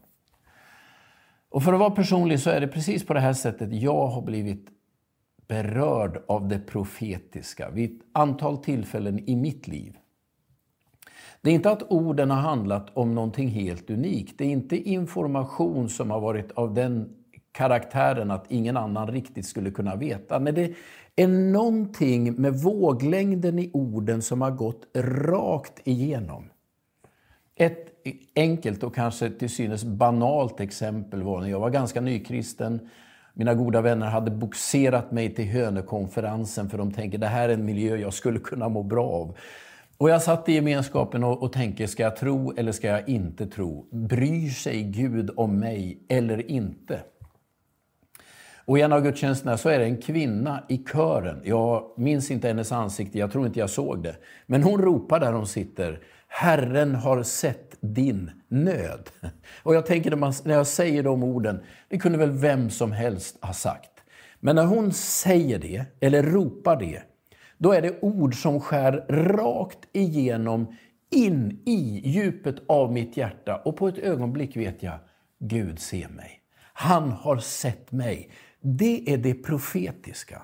Och 1.51 1.63
för 1.63 1.73
att 1.73 1.81
vara 1.81 1.91
personlig 1.91 2.41
så 2.41 2.51
är 2.51 2.61
det 2.61 2.69
precis 2.69 3.07
på 3.07 3.15
det 3.15 3.21
här 3.21 3.33
sättet 3.33 3.73
jag 3.73 4.07
har 4.07 4.23
blivit 4.23 4.69
berörd 5.49 6.23
av 6.29 6.49
det 6.49 6.59
profetiska 6.59 7.71
vid 7.71 7.97
ett 7.97 8.07
antal 8.13 8.59
tillfällen 8.59 9.29
i 9.29 9.37
mitt 9.37 9.69
liv. 9.69 9.97
Det 11.43 11.51
är 11.51 11.55
inte 11.55 11.71
att 11.71 11.93
orden 11.93 12.31
har 12.31 12.41
handlat 12.41 12.91
om 12.95 13.15
någonting 13.15 13.49
helt 13.49 13.91
unikt. 13.91 14.35
Det 14.39 14.45
är 14.45 14.49
inte 14.49 14.77
information 14.77 15.89
som 15.89 16.11
har 16.11 16.21
varit 16.21 16.53
av 16.53 16.75
den 16.75 17.09
karaktären 17.53 18.31
att 18.31 18.45
ingen 18.49 18.77
annan 18.77 19.09
riktigt 19.09 19.47
skulle 19.47 19.71
kunna 19.71 19.97
veta. 19.97 20.39
Men 20.39 20.55
det 20.55 20.75
är 21.17 21.29
någonting 21.29 22.35
med 22.35 22.55
våglängden 22.55 23.59
i 23.59 23.71
orden 23.73 24.23
som 24.23 24.43
har 24.43 24.51
gått 24.51 24.87
rakt 24.97 25.81
igenom. 25.85 26.45
Ett 27.57 27.89
enkelt 28.37 28.83
och 28.83 28.95
kanske 28.95 29.31
till 29.31 29.51
synes 29.51 29.85
banalt 29.85 30.61
exempel 30.61 31.23
var 31.23 31.41
när 31.41 31.49
jag 31.49 31.61
var 31.61 31.71
ganska 31.71 32.01
nykristen. 32.01 32.89
Mina 33.35 33.55
goda 33.55 33.81
vänner 33.81 34.07
hade 34.07 34.31
boxerat 34.31 35.13
mig 35.13 35.35
till 35.35 35.45
Hönökonferensen 35.45 36.71
för 36.71 36.79
de 36.79 36.93
tänker 36.93 37.19
det 37.19 37.27
här 37.27 37.49
är 37.49 37.55
en 37.55 37.65
miljö 37.65 37.97
jag 37.97 38.15
skulle 38.15 38.39
kunna 38.39 38.69
må 38.69 38.83
bra 38.83 39.07
av. 39.07 39.37
Och 39.99 40.11
jag 40.11 40.23
satt 40.23 40.49
i 40.49 40.53
gemenskapen 40.53 41.25
och, 41.25 41.43
och 41.43 41.53
tänkte, 41.53 41.89
ska 41.89 42.03
jag 42.03 42.17
tro 42.17 42.53
eller 42.57 42.73
ska 42.73 42.87
jag 42.87 43.09
inte 43.09 43.47
tro? 43.47 43.87
Bryr 43.91 44.51
sig 44.51 44.83
Gud 44.83 45.31
om 45.37 45.59
mig 45.59 46.07
eller 46.09 46.51
inte? 46.51 47.01
Och 48.65 48.79
i 48.79 48.83
en 48.83 48.93
av 48.93 49.03
gudstjänsterna 49.03 49.59
så 49.59 49.69
är 49.69 49.79
det 49.79 49.85
en 49.85 50.03
kvinna 50.03 50.65
i 50.69 50.85
kören. 50.93 51.41
Jag 51.45 51.95
minns 51.97 52.31
inte 52.31 52.49
hennes 52.49 52.73
ansikte, 52.73 53.19
jag 53.19 53.33
tror 53.33 53.47
inte 53.47 53.59
jag 53.59 53.71
såg 53.71 54.03
det. 54.03 54.17
Men 54.47 54.63
hon 54.63 54.83
ropar 54.83 55.21
där 55.21 55.33
hon 55.33 55.47
sitter, 55.47 56.01
Herren 56.29 56.95
har 56.95 57.23
sett 57.23 57.77
din 57.81 58.31
nöd. 58.49 59.11
Och 59.63 59.75
jag 59.75 59.87
tänker 59.87 60.11
när, 60.11 60.17
man, 60.17 60.33
när 60.45 60.55
jag 60.55 60.67
säger 60.67 61.03
de 61.03 61.23
orden, 61.23 61.63
det 61.89 61.99
kunde 61.99 62.19
väl 62.19 62.31
vem 62.31 62.71
som 62.71 62.93
helst 62.93 63.39
ha 63.45 63.53
sagt. 63.53 63.91
Men 64.41 64.57
när 64.57 64.65
hon 64.65 64.93
säger 64.93 65.59
det, 65.59 65.85
eller 66.01 66.23
ropar 66.23 66.77
det, 66.77 67.03
då 67.63 67.73
är 67.73 67.83
det 67.83 68.01
ord 68.01 68.43
som 68.43 68.61
skär 68.61 68.93
rakt 69.09 69.79
igenom 69.93 70.77
in 71.11 71.63
i 71.67 72.01
djupet 72.05 72.57
av 72.69 72.93
mitt 72.93 73.17
hjärta. 73.17 73.57
Och 73.57 73.77
på 73.77 73.89
ett 73.89 73.99
ögonblick 73.99 74.57
vet 74.57 74.83
jag, 74.83 74.99
Gud 75.39 75.79
ser 75.79 76.09
mig. 76.09 76.41
Han 76.73 77.11
har 77.11 77.37
sett 77.37 77.93
mig. 77.93 78.31
Det 78.61 79.13
är 79.13 79.17
det 79.17 79.35
profetiska. 79.35 80.43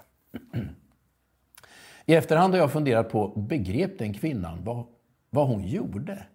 I 2.06 2.14
efterhand 2.14 2.54
har 2.54 2.60
jag 2.60 2.72
funderat 2.72 3.10
på, 3.10 3.28
begrep 3.28 3.98
den 3.98 4.14
kvinnan 4.14 4.64
vad, 4.64 4.86
vad 5.30 5.46
hon 5.46 5.64
gjorde? 5.64 6.26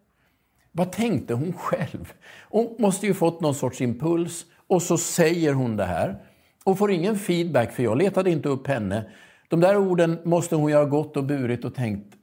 Vad 0.71 0.91
tänkte 0.91 1.33
hon 1.33 1.53
själv? 1.53 2.13
Hon 2.49 2.75
måste 2.79 3.07
ju 3.07 3.13
fått 3.13 3.41
någon 3.41 3.55
sorts 3.55 3.81
impuls 3.81 4.45
och 4.67 4.81
så 4.81 4.97
säger 4.97 5.53
hon 5.53 5.77
det 5.77 5.85
här 5.85 6.23
och 6.63 6.77
får 6.77 6.91
ingen 6.91 7.15
feedback 7.15 7.71
för 7.71 7.83
jag 7.83 7.97
letade 7.97 8.31
inte 8.31 8.49
upp 8.49 8.67
henne. 8.67 9.09
De 9.53 9.59
där 9.59 9.77
orden 9.77 10.19
måste 10.23 10.55
hon 10.55 10.69
ju 10.69 10.75
ha 10.75 10.85
gått 10.85 11.17
och 11.17 11.23
burit 11.23 11.65
och 11.65 11.75
tänkt, 11.75 12.15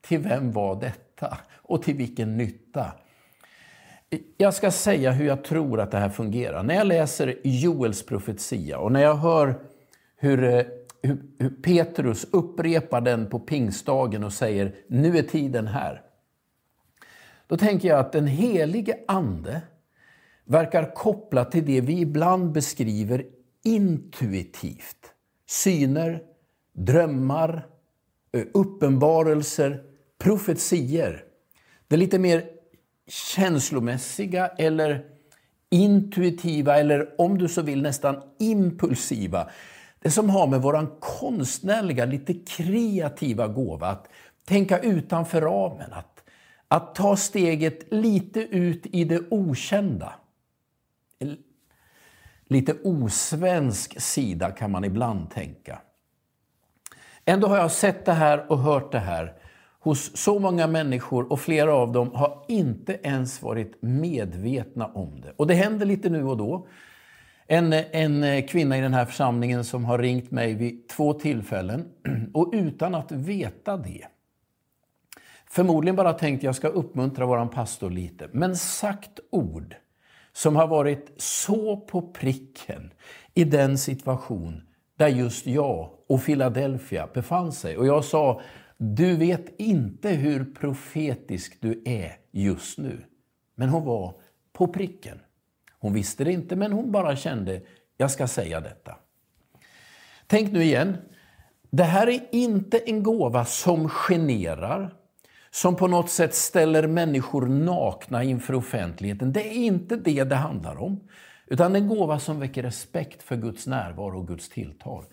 till 0.00 0.18
vem 0.18 0.52
var 0.52 0.80
detta? 0.80 1.38
Och 1.54 1.82
till 1.82 1.96
vilken 1.96 2.36
nytta? 2.36 2.92
Jag 4.36 4.54
ska 4.54 4.70
säga 4.70 5.12
hur 5.12 5.26
jag 5.26 5.44
tror 5.44 5.80
att 5.80 5.90
det 5.90 5.98
här 5.98 6.08
fungerar. 6.08 6.62
När 6.62 6.74
jag 6.74 6.86
läser 6.86 7.34
Joels 7.44 8.06
profetia 8.06 8.78
och 8.78 8.92
när 8.92 9.02
jag 9.02 9.14
hör 9.14 9.54
hur, 10.16 10.44
eh, 10.44 10.64
hur, 11.02 11.22
hur 11.38 11.50
Petrus 11.50 12.26
upprepar 12.30 13.00
den 13.00 13.30
på 13.30 13.38
pingstdagen 13.38 14.24
och 14.24 14.32
säger 14.32 14.74
nu 14.88 15.18
är 15.18 15.22
tiden 15.22 15.66
här. 15.66 16.02
Då 17.46 17.56
tänker 17.56 17.88
jag 17.88 17.98
att 17.98 18.12
den 18.12 18.26
helige 18.26 18.96
Ande 19.08 19.62
verkar 20.44 20.94
kopplat 20.94 21.52
till 21.52 21.66
det 21.66 21.80
vi 21.80 22.00
ibland 22.00 22.52
beskriver 22.52 23.24
intuitivt. 23.64 25.12
Syner, 25.46 26.22
drömmar, 26.76 27.66
eh, 28.32 28.44
uppenbarelser, 28.54 29.82
profetier. 30.18 31.24
Det 31.88 31.96
lite 31.96 32.18
mer 32.18 32.44
känslomässiga 33.08 34.48
eller 34.48 35.04
intuitiva 35.70 36.78
eller 36.78 37.20
om 37.20 37.38
du 37.38 37.48
så 37.48 37.62
vill 37.62 37.82
nästan 37.82 38.22
impulsiva. 38.38 39.50
Det 39.98 40.10
som 40.10 40.30
har 40.30 40.46
med 40.46 40.62
vår 40.62 41.00
konstnärliga, 41.00 42.04
lite 42.04 42.34
kreativa 42.34 43.46
gåva 43.46 43.86
att 43.86 44.08
tänka 44.44 44.78
utanför 44.78 45.40
ramen, 45.40 45.92
att, 45.92 46.22
att 46.68 46.94
ta 46.94 47.16
steget 47.16 47.92
lite 47.92 48.40
ut 48.40 48.86
i 48.86 49.04
det 49.04 49.20
okända. 49.30 50.12
Lite 52.48 52.74
osvensk 52.84 54.00
sida 54.00 54.50
kan 54.50 54.70
man 54.70 54.84
ibland 54.84 55.30
tänka. 55.30 55.78
Ändå 57.28 57.48
har 57.48 57.56
jag 57.56 57.70
sett 57.70 58.04
det 58.04 58.12
här 58.12 58.52
och 58.52 58.58
hört 58.58 58.92
det 58.92 58.98
här 58.98 59.32
hos 59.80 60.16
så 60.16 60.38
många 60.38 60.66
människor 60.66 61.32
och 61.32 61.40
flera 61.40 61.74
av 61.74 61.92
dem 61.92 62.10
har 62.14 62.44
inte 62.48 62.98
ens 63.02 63.42
varit 63.42 63.82
medvetna 63.82 64.86
om 64.86 65.20
det. 65.20 65.32
Och 65.36 65.46
det 65.46 65.54
händer 65.54 65.86
lite 65.86 66.10
nu 66.10 66.24
och 66.24 66.36
då. 66.36 66.66
En, 67.46 67.72
en 67.72 68.42
kvinna 68.46 68.78
i 68.78 68.80
den 68.80 68.94
här 68.94 69.04
församlingen 69.04 69.64
som 69.64 69.84
har 69.84 69.98
ringt 69.98 70.30
mig 70.30 70.54
vid 70.54 70.88
två 70.88 71.12
tillfällen 71.12 71.84
och 72.34 72.50
utan 72.52 72.94
att 72.94 73.12
veta 73.12 73.76
det. 73.76 74.06
Förmodligen 75.46 75.96
bara 75.96 76.12
tänkt 76.12 76.40
att 76.40 76.44
jag 76.44 76.56
ska 76.56 76.68
uppmuntra 76.68 77.26
våran 77.26 77.48
pastor 77.48 77.90
lite, 77.90 78.28
men 78.32 78.56
sagt 78.56 79.20
ord 79.30 79.76
som 80.32 80.56
har 80.56 80.66
varit 80.66 81.12
så 81.16 81.76
på 81.76 82.02
pricken 82.02 82.92
i 83.34 83.44
den 83.44 83.78
situation 83.78 84.65
där 84.96 85.08
just 85.08 85.46
jag 85.46 85.90
och 86.08 86.24
Philadelphia 86.24 87.08
befann 87.14 87.52
sig. 87.52 87.76
Och 87.76 87.86
jag 87.86 88.04
sa, 88.04 88.40
du 88.76 89.16
vet 89.16 89.60
inte 89.60 90.08
hur 90.08 90.44
profetisk 90.44 91.58
du 91.60 91.82
är 91.84 92.16
just 92.30 92.78
nu. 92.78 93.04
Men 93.54 93.68
hon 93.68 93.84
var 93.84 94.14
på 94.52 94.68
pricken. 94.68 95.20
Hon 95.78 95.92
visste 95.92 96.24
det 96.24 96.32
inte, 96.32 96.56
men 96.56 96.72
hon 96.72 96.92
bara 96.92 97.16
kände, 97.16 97.60
jag 97.96 98.10
ska 98.10 98.26
säga 98.26 98.60
detta. 98.60 98.96
Tänk 100.26 100.52
nu 100.52 100.62
igen, 100.62 100.96
det 101.70 101.84
här 101.84 102.08
är 102.08 102.20
inte 102.32 102.78
en 102.78 103.02
gåva 103.02 103.44
som 103.44 103.88
generar, 103.88 104.94
som 105.50 105.76
på 105.76 105.86
något 105.86 106.10
sätt 106.10 106.34
ställer 106.34 106.86
människor 106.86 107.46
nakna 107.46 108.24
inför 108.24 108.54
offentligheten. 108.54 109.32
Det 109.32 109.46
är 109.46 109.52
inte 109.52 109.96
det 109.96 110.24
det 110.24 110.36
handlar 110.36 110.82
om. 110.82 111.00
Utan 111.46 111.76
en 111.76 111.88
gåva 111.88 112.18
som 112.18 112.40
väcker 112.40 112.62
respekt 112.62 113.22
för 113.22 113.36
Guds 113.36 113.66
närvaro 113.66 114.18
och 114.18 114.28
Guds 114.28 114.48
tilltal. 114.48 115.04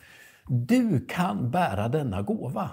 Du 0.48 1.06
kan 1.06 1.52
bära 1.52 1.88
denna 1.88 2.22
gåva. 2.22 2.70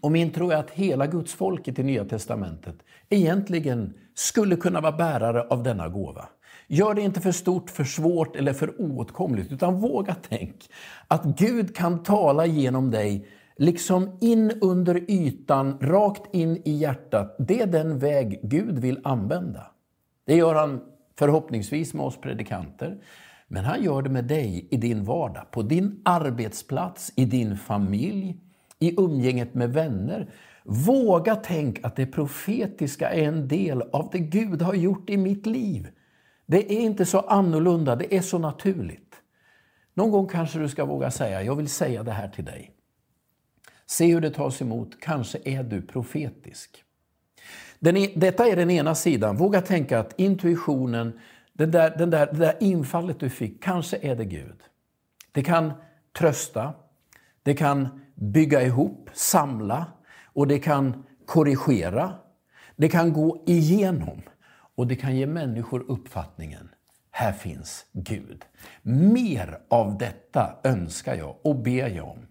Och 0.00 0.12
min 0.12 0.30
tro 0.30 0.50
är 0.50 0.56
att 0.56 0.70
hela 0.70 1.06
Guds 1.06 1.34
folket 1.34 1.78
i 1.78 1.82
Nya 1.82 2.04
Testamentet 2.04 2.76
egentligen 3.08 3.94
skulle 4.14 4.56
kunna 4.56 4.80
vara 4.80 4.92
bärare 4.92 5.42
av 5.42 5.62
denna 5.62 5.88
gåva. 5.88 6.28
Gör 6.66 6.94
det 6.94 7.02
inte 7.02 7.20
för 7.20 7.32
stort, 7.32 7.70
för 7.70 7.84
svårt 7.84 8.36
eller 8.36 8.52
för 8.52 8.80
oåtkomligt, 8.80 9.52
utan 9.52 9.80
våga 9.80 10.16
tänk 10.28 10.68
att 11.08 11.24
Gud 11.24 11.76
kan 11.76 12.02
tala 12.02 12.46
genom 12.46 12.90
dig 12.90 13.28
liksom 13.56 14.18
in 14.20 14.58
under 14.60 15.10
ytan, 15.10 15.78
rakt 15.80 16.34
in 16.34 16.62
i 16.64 16.70
hjärtat. 16.70 17.36
Det 17.38 17.60
är 17.60 17.66
den 17.66 17.98
väg 17.98 18.40
Gud 18.42 18.78
vill 18.78 19.00
använda. 19.04 19.66
Det 20.26 20.34
gör 20.36 20.54
han 20.54 20.80
förhoppningsvis 21.22 21.94
med 21.94 22.06
oss 22.06 22.16
predikanter. 22.16 22.98
Men 23.48 23.64
han 23.64 23.82
gör 23.82 24.02
det 24.02 24.10
med 24.10 24.24
dig 24.24 24.68
i 24.70 24.76
din 24.76 25.04
vardag, 25.04 25.50
på 25.50 25.62
din 25.62 26.00
arbetsplats, 26.04 27.12
i 27.16 27.24
din 27.24 27.56
familj, 27.56 28.36
i 28.78 28.94
umgänget 29.00 29.54
med 29.54 29.72
vänner. 29.72 30.30
Våga 30.64 31.36
tänk 31.36 31.84
att 31.84 31.96
det 31.96 32.06
profetiska 32.06 33.10
är 33.10 33.22
en 33.22 33.48
del 33.48 33.82
av 33.82 34.08
det 34.12 34.18
Gud 34.18 34.62
har 34.62 34.74
gjort 34.74 35.10
i 35.10 35.16
mitt 35.16 35.46
liv. 35.46 35.88
Det 36.46 36.72
är 36.72 36.80
inte 36.80 37.06
så 37.06 37.20
annorlunda, 37.20 37.96
det 37.96 38.16
är 38.16 38.22
så 38.22 38.38
naturligt. 38.38 39.14
Någon 39.94 40.10
gång 40.10 40.28
kanske 40.28 40.58
du 40.58 40.68
ska 40.68 40.84
våga 40.84 41.10
säga, 41.10 41.42
jag 41.42 41.56
vill 41.56 41.68
säga 41.68 42.02
det 42.02 42.12
här 42.12 42.28
till 42.28 42.44
dig. 42.44 42.70
Se 43.86 44.12
hur 44.14 44.20
det 44.20 44.30
tas 44.30 44.62
emot, 44.62 45.00
kanske 45.00 45.38
är 45.44 45.62
du 45.62 45.82
profetisk. 45.82 46.84
Den, 47.82 47.96
e- 47.96 48.12
detta 48.16 48.46
är 48.46 48.56
den 48.56 48.70
ena 48.70 48.94
sidan. 48.94 49.36
Våga 49.36 49.60
tänka 49.60 49.98
att 49.98 50.14
intuitionen, 50.16 51.20
den 51.52 51.70
där, 51.70 51.96
den 51.98 52.10
där, 52.10 52.26
det 52.26 52.38
där 52.38 52.56
infallet 52.60 53.20
du 53.20 53.30
fick, 53.30 53.62
kanske 53.62 53.98
är 54.02 54.16
det 54.16 54.24
Gud. 54.24 54.56
Det 55.32 55.42
kan 55.42 55.72
trösta, 56.18 56.74
det 57.42 57.54
kan 57.54 58.00
bygga 58.14 58.62
ihop, 58.62 59.10
samla 59.12 59.86
och 60.24 60.46
det 60.46 60.58
kan 60.58 61.04
korrigera. 61.26 62.12
Det 62.76 62.88
kan 62.88 63.12
gå 63.12 63.42
igenom 63.46 64.22
och 64.74 64.86
det 64.86 64.96
kan 64.96 65.16
ge 65.16 65.26
människor 65.26 65.84
uppfattningen 65.88 66.68
här 67.12 67.32
finns 67.32 67.86
Gud. 67.92 68.44
Mer 68.82 69.58
av 69.68 69.98
detta 69.98 70.56
önskar 70.64 71.14
jag 71.14 71.36
och 71.42 71.56
ber 71.56 71.88
jag 71.88 72.08
om. 72.08 72.26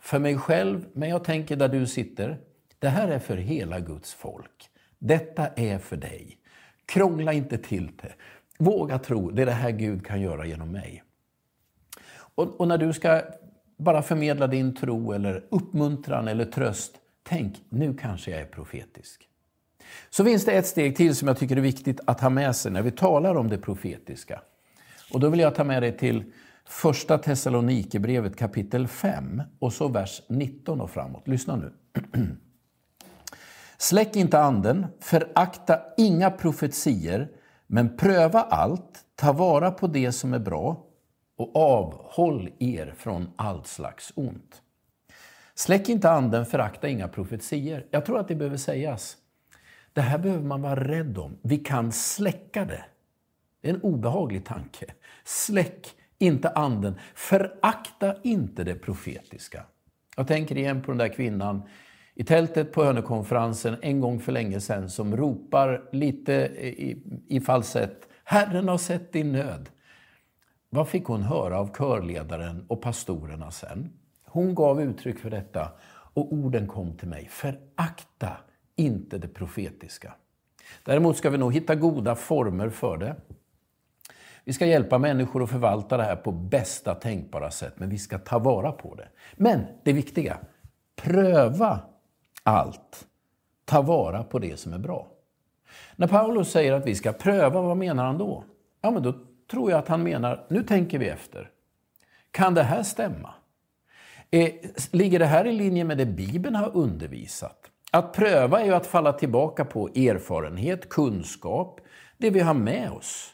För 0.00 0.18
mig 0.18 0.38
själv, 0.38 0.86
men 0.92 1.08
jag 1.08 1.24
tänker 1.24 1.56
där 1.56 1.68
du 1.68 1.86
sitter. 1.86 2.38
Det 2.78 2.88
här 2.88 3.08
är 3.08 3.18
för 3.18 3.36
hela 3.36 3.80
Guds 3.80 4.14
folk. 4.14 4.68
Detta 5.04 5.46
är 5.46 5.78
för 5.78 5.96
dig. 5.96 6.38
Krångla 6.86 7.32
inte 7.32 7.58
till 7.58 7.86
det. 7.86 8.12
Våga 8.58 8.98
tro, 8.98 9.30
det 9.30 9.42
är 9.42 9.46
det 9.46 9.52
här 9.52 9.70
Gud 9.70 10.06
kan 10.06 10.20
göra 10.20 10.46
genom 10.46 10.72
mig. 10.72 11.02
Och, 12.34 12.60
och 12.60 12.68
när 12.68 12.78
du 12.78 12.92
ska 12.92 13.22
bara 13.76 14.02
förmedla 14.02 14.46
din 14.46 14.74
tro 14.74 15.12
eller 15.12 15.44
uppmuntran 15.48 16.28
eller 16.28 16.44
tröst, 16.44 16.92
tänk, 17.22 17.56
nu 17.68 17.94
kanske 17.94 18.30
jag 18.30 18.40
är 18.40 18.46
profetisk. 18.46 19.28
Så 20.10 20.24
finns 20.24 20.44
det 20.44 20.52
ett 20.52 20.66
steg 20.66 20.96
till 20.96 21.16
som 21.16 21.28
jag 21.28 21.38
tycker 21.38 21.56
är 21.56 21.60
viktigt 21.60 22.00
att 22.04 22.20
ha 22.20 22.30
med 22.30 22.56
sig 22.56 22.72
när 22.72 22.82
vi 22.82 22.90
talar 22.90 23.34
om 23.34 23.48
det 23.48 23.58
profetiska. 23.58 24.40
Och 25.12 25.20
då 25.20 25.28
vill 25.28 25.40
jag 25.40 25.54
ta 25.54 25.64
med 25.64 25.82
dig 25.82 25.96
till 25.96 26.24
Första 26.64 27.18
Thessalonikerbrevet 27.18 28.36
kapitel 28.36 28.88
5 28.88 29.42
och 29.58 29.72
så 29.72 29.88
vers 29.88 30.22
19 30.28 30.80
och 30.80 30.90
framåt. 30.90 31.28
Lyssna 31.28 31.56
nu. 31.56 31.72
Släck 33.82 34.16
inte 34.16 34.38
anden, 34.38 34.86
förakta 35.00 35.80
inga 35.96 36.30
profetier, 36.30 37.28
men 37.66 37.96
pröva 37.96 38.40
allt, 38.40 39.04
ta 39.14 39.32
vara 39.32 39.70
på 39.70 39.86
det 39.86 40.12
som 40.12 40.34
är 40.34 40.38
bra 40.38 40.86
och 41.36 41.56
avhåll 41.56 42.50
er 42.58 42.94
från 42.96 43.30
allt 43.36 43.66
slags 43.66 44.12
ont. 44.14 44.62
Släck 45.54 45.88
inte 45.88 46.10
anden, 46.10 46.46
förakta 46.46 46.88
inga 46.88 47.08
profetier. 47.08 47.86
Jag 47.90 48.06
tror 48.06 48.18
att 48.18 48.28
det 48.28 48.34
behöver 48.34 48.56
sägas. 48.56 49.16
Det 49.92 50.00
här 50.00 50.18
behöver 50.18 50.44
man 50.44 50.62
vara 50.62 50.84
rädd 50.84 51.18
om. 51.18 51.38
Vi 51.42 51.58
kan 51.58 51.92
släcka 51.92 52.64
det. 52.64 52.84
Det 53.60 53.70
är 53.70 53.74
en 53.74 53.82
obehaglig 53.82 54.44
tanke. 54.44 54.86
Släck 55.24 55.94
inte 56.18 56.50
anden. 56.50 56.94
Förakta 57.14 58.14
inte 58.22 58.64
det 58.64 58.74
profetiska. 58.74 59.64
Jag 60.16 60.28
tänker 60.28 60.58
igen 60.58 60.82
på 60.82 60.90
den 60.90 60.98
där 60.98 61.08
kvinnan 61.08 61.62
i 62.14 62.24
tältet 62.24 62.72
på 62.72 62.84
Hönökonferensen 62.84 63.76
en 63.82 64.00
gång 64.00 64.20
för 64.20 64.32
länge 64.32 64.60
sedan 64.60 64.90
som 64.90 65.16
ropar 65.16 65.82
lite 65.92 66.32
i, 66.32 67.02
i 67.28 67.40
falsett 67.40 68.08
Herren 68.24 68.68
har 68.68 68.78
sett 68.78 69.12
din 69.12 69.32
nöd. 69.32 69.68
Vad 70.70 70.88
fick 70.88 71.04
hon 71.04 71.22
höra 71.22 71.58
av 71.58 71.74
körledaren 71.76 72.66
och 72.68 72.82
pastorerna 72.82 73.50
sen? 73.50 73.92
Hon 74.24 74.54
gav 74.54 74.82
uttryck 74.82 75.18
för 75.18 75.30
detta 75.30 75.68
och 76.14 76.32
orden 76.32 76.66
kom 76.66 76.96
till 76.96 77.08
mig. 77.08 77.28
Förakta 77.28 78.36
inte 78.76 79.18
det 79.18 79.28
profetiska. 79.28 80.14
Däremot 80.84 81.16
ska 81.16 81.30
vi 81.30 81.38
nog 81.38 81.54
hitta 81.54 81.74
goda 81.74 82.14
former 82.14 82.68
för 82.68 82.96
det. 82.96 83.16
Vi 84.44 84.52
ska 84.52 84.66
hjälpa 84.66 84.98
människor 84.98 85.42
att 85.42 85.50
förvalta 85.50 85.96
det 85.96 86.02
här 86.02 86.16
på 86.16 86.32
bästa 86.32 86.94
tänkbara 86.94 87.50
sätt, 87.50 87.74
men 87.76 87.88
vi 87.88 87.98
ska 87.98 88.18
ta 88.18 88.38
vara 88.38 88.72
på 88.72 88.94
det. 88.94 89.08
Men 89.36 89.64
det 89.84 89.92
viktiga, 89.92 90.38
pröva 90.96 91.80
allt. 92.42 93.06
Ta 93.64 93.82
vara 93.82 94.22
på 94.22 94.38
det 94.38 94.60
som 94.60 94.72
är 94.72 94.78
bra. 94.78 95.06
När 95.96 96.06
Paulus 96.06 96.50
säger 96.50 96.72
att 96.72 96.86
vi 96.86 96.94
ska 96.94 97.12
pröva, 97.12 97.62
vad 97.62 97.76
menar 97.76 98.04
han 98.06 98.18
då? 98.18 98.44
Ja, 98.80 98.90
men 98.90 99.02
då 99.02 99.14
tror 99.50 99.70
jag 99.70 99.78
att 99.78 99.88
han 99.88 100.02
menar, 100.02 100.46
nu 100.48 100.62
tänker 100.62 100.98
vi 100.98 101.08
efter. 101.08 101.50
Kan 102.30 102.54
det 102.54 102.62
här 102.62 102.82
stämma? 102.82 103.34
Eh, 104.30 104.50
ligger 104.90 105.18
det 105.18 105.26
här 105.26 105.46
i 105.46 105.52
linje 105.52 105.84
med 105.84 105.98
det 105.98 106.06
Bibeln 106.06 106.54
har 106.54 106.76
undervisat? 106.76 107.70
Att 107.90 108.12
pröva 108.12 108.60
är 108.60 108.64
ju 108.64 108.74
att 108.74 108.86
falla 108.86 109.12
tillbaka 109.12 109.64
på 109.64 109.88
erfarenhet, 109.88 110.88
kunskap, 110.88 111.80
det 112.18 112.30
vi 112.30 112.40
har 112.40 112.54
med 112.54 112.90
oss. 112.90 113.31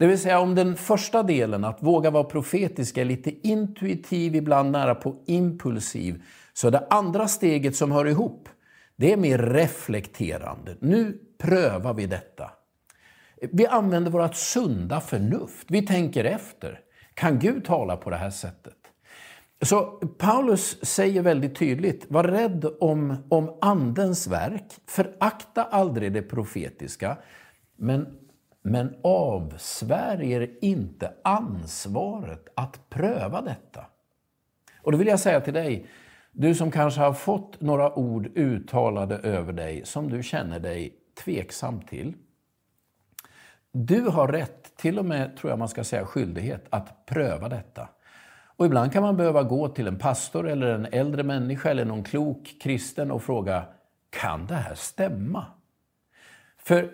Det 0.00 0.06
vill 0.06 0.18
säga 0.18 0.40
om 0.40 0.54
den 0.54 0.76
första 0.76 1.22
delen, 1.22 1.64
att 1.64 1.82
våga 1.82 2.10
vara 2.10 2.24
profetisk, 2.24 2.96
är 2.96 3.04
lite 3.04 3.48
intuitiv, 3.48 4.36
ibland 4.36 4.70
nära 4.70 4.94
på 4.94 5.16
impulsiv, 5.26 6.22
så 6.52 6.66
är 6.66 6.70
det 6.70 6.86
andra 6.90 7.28
steget 7.28 7.76
som 7.76 7.92
hör 7.92 8.06
ihop, 8.06 8.48
det 8.96 9.12
är 9.12 9.16
mer 9.16 9.38
reflekterande. 9.38 10.76
Nu 10.80 11.18
prövar 11.38 11.94
vi 11.94 12.06
detta. 12.06 12.50
Vi 13.52 13.66
använder 13.66 14.10
vårt 14.10 14.34
sunda 14.34 15.00
förnuft. 15.00 15.66
Vi 15.68 15.86
tänker 15.86 16.24
efter. 16.24 16.80
Kan 17.14 17.38
Gud 17.38 17.64
tala 17.64 17.96
på 17.96 18.10
det 18.10 18.16
här 18.16 18.30
sättet? 18.30 18.76
Så 19.62 19.82
Paulus 20.18 20.84
säger 20.84 21.22
väldigt 21.22 21.56
tydligt, 21.56 22.06
var 22.08 22.24
rädd 22.24 22.66
om, 22.80 23.16
om 23.28 23.58
Andens 23.60 24.26
verk, 24.26 24.72
förakta 24.86 25.62
aldrig 25.62 26.12
det 26.12 26.22
profetiska, 26.22 27.16
men, 27.76 28.06
men 28.62 28.96
avsvär 29.02 30.22
er 30.22 30.50
inte 30.60 31.12
ansvaret 31.24 32.48
att 32.54 32.90
pröva 32.90 33.42
detta. 33.42 33.86
Och 34.82 34.92
då 34.92 34.98
vill 34.98 35.08
jag 35.08 35.20
säga 35.20 35.40
till 35.40 35.54
dig, 35.54 35.86
du 36.32 36.54
som 36.54 36.70
kanske 36.70 37.00
har 37.00 37.12
fått 37.12 37.60
några 37.60 37.98
ord 37.98 38.26
uttalade 38.34 39.16
över 39.16 39.52
dig 39.52 39.86
som 39.86 40.10
du 40.10 40.22
känner 40.22 40.60
dig 40.60 40.94
tveksam 41.24 41.80
till. 41.80 42.14
Du 43.72 44.00
har 44.00 44.28
rätt, 44.28 44.76
till 44.76 44.98
och 44.98 45.04
med 45.04 45.36
tror 45.36 45.50
jag 45.50 45.58
man 45.58 45.68
ska 45.68 45.84
säga 45.84 46.06
skyldighet, 46.06 46.66
att 46.70 47.06
pröva 47.06 47.48
detta. 47.48 47.88
Och 48.56 48.66
ibland 48.66 48.92
kan 48.92 49.02
man 49.02 49.16
behöva 49.16 49.42
gå 49.42 49.68
till 49.68 49.86
en 49.86 49.98
pastor 49.98 50.48
eller 50.48 50.66
en 50.66 50.86
äldre 50.92 51.22
människa 51.22 51.70
eller 51.70 51.84
någon 51.84 52.04
klok 52.04 52.56
kristen 52.60 53.10
och 53.10 53.22
fråga, 53.22 53.64
kan 54.10 54.46
det 54.46 54.54
här 54.54 54.74
stämma? 54.74 55.46
För 56.58 56.90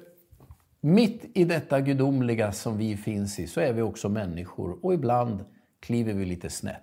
mitt 0.86 1.30
i 1.34 1.44
detta 1.44 1.80
gudomliga 1.80 2.52
som 2.52 2.78
vi 2.78 2.96
finns 2.96 3.38
i 3.38 3.46
så 3.46 3.60
är 3.60 3.72
vi 3.72 3.82
också 3.82 4.08
människor 4.08 4.78
och 4.82 4.94
ibland 4.94 5.44
kliver 5.80 6.14
vi 6.14 6.24
lite 6.24 6.50
snett. 6.50 6.82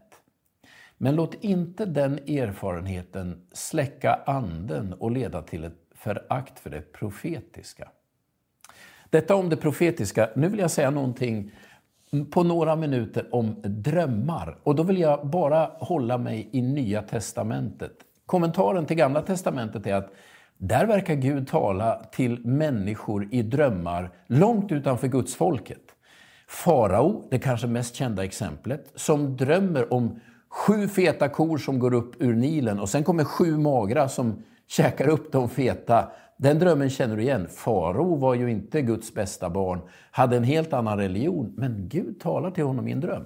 Men 0.97 1.15
låt 1.15 1.43
inte 1.43 1.85
den 1.85 2.13
erfarenheten 2.17 3.41
släcka 3.51 4.19
anden 4.25 4.93
och 4.93 5.11
leda 5.11 5.41
till 5.41 5.63
ett 5.63 5.77
förakt 5.95 6.59
för 6.59 6.69
det 6.69 6.81
profetiska. 6.81 7.89
Detta 9.09 9.35
om 9.35 9.49
det 9.49 9.57
profetiska. 9.57 10.29
Nu 10.35 10.47
vill 10.47 10.59
jag 10.59 10.71
säga 10.71 10.89
någonting 10.89 11.51
på 12.31 12.43
några 12.43 12.75
minuter 12.75 13.35
om 13.35 13.61
drömmar. 13.63 14.57
Och 14.63 14.75
då 14.75 14.83
vill 14.83 14.97
jag 14.97 15.27
bara 15.27 15.71
hålla 15.79 16.17
mig 16.17 16.49
i 16.51 16.61
Nya 16.61 17.01
Testamentet. 17.01 17.97
Kommentaren 18.25 18.85
till 18.85 18.97
Gamla 18.97 19.21
Testamentet 19.21 19.87
är 19.87 19.95
att 19.95 20.13
där 20.63 20.85
verkar 20.85 21.15
Gud 21.15 21.47
tala 21.47 22.03
till 22.11 22.45
människor 22.45 23.27
i 23.31 23.41
drömmar 23.41 24.11
långt 24.27 24.71
utanför 24.71 25.07
Guds 25.07 25.35
folket. 25.35 25.81
Farao, 26.47 27.27
det 27.31 27.39
kanske 27.39 27.67
mest 27.67 27.95
kända 27.95 28.23
exemplet, 28.23 28.91
som 28.95 29.37
drömmer 29.37 29.93
om 29.93 30.19
sju 30.49 30.87
feta 30.87 31.29
kor 31.29 31.57
som 31.57 31.79
går 31.79 31.93
upp 31.93 32.21
ur 32.21 32.35
Nilen 32.35 32.79
och 32.79 32.89
sen 32.89 33.03
kommer 33.03 33.23
sju 33.23 33.57
magra 33.57 34.09
som 34.09 34.43
käkar 34.67 35.07
upp 35.07 35.31
de 35.31 35.49
feta. 35.49 36.11
Den 36.37 36.59
drömmen 36.59 36.89
känner 36.89 37.17
du 37.17 37.21
igen. 37.21 37.47
Farao 37.49 38.15
var 38.15 38.33
ju 38.33 38.51
inte 38.51 38.81
Guds 38.81 39.13
bästa 39.13 39.49
barn, 39.49 39.79
hade 40.11 40.37
en 40.37 40.43
helt 40.43 40.73
annan 40.73 40.97
religion, 40.97 41.53
men 41.57 41.89
Gud 41.89 42.19
talar 42.19 42.51
till 42.51 42.63
honom 42.63 42.87
i 42.87 42.91
en 42.91 42.99
dröm. 42.99 43.23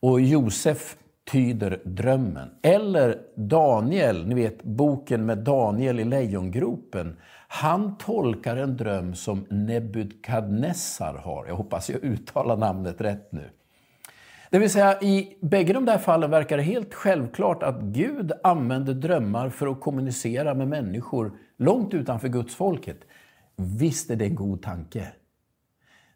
Och 0.00 0.20
Josef 0.20 0.96
tyder 1.30 1.80
drömmen. 1.84 2.50
Eller 2.62 3.18
Daniel, 3.34 4.26
ni 4.26 4.34
vet 4.34 4.62
boken 4.62 5.26
med 5.26 5.38
Daniel 5.38 6.00
i 6.00 6.04
lejongropen. 6.04 7.16
Han 7.48 7.98
tolkar 7.98 8.56
en 8.56 8.76
dröm 8.76 9.14
som 9.14 9.46
Nebukadnessar 9.50 11.14
har. 11.14 11.46
Jag 11.46 11.54
hoppas 11.54 11.90
jag 11.90 12.04
uttalar 12.04 12.56
namnet 12.56 13.00
rätt 13.00 13.32
nu. 13.32 13.50
Det 14.50 14.58
vill 14.58 14.70
säga, 14.70 15.00
i 15.00 15.36
bägge 15.40 15.72
de 15.72 15.84
där 15.84 15.98
fallen 15.98 16.30
verkar 16.30 16.56
det 16.56 16.62
helt 16.62 16.94
självklart 16.94 17.62
att 17.62 17.80
Gud 17.80 18.32
använder 18.42 18.94
drömmar 18.94 19.48
för 19.48 19.66
att 19.66 19.80
kommunicera 19.80 20.54
med 20.54 20.68
människor 20.68 21.32
långt 21.58 21.94
utanför 21.94 22.28
Guds 22.28 22.54
folket. 22.54 22.98
Visst 23.56 24.10
är 24.10 24.16
det 24.16 24.24
en 24.24 24.34
god 24.34 24.62
tanke? 24.62 25.12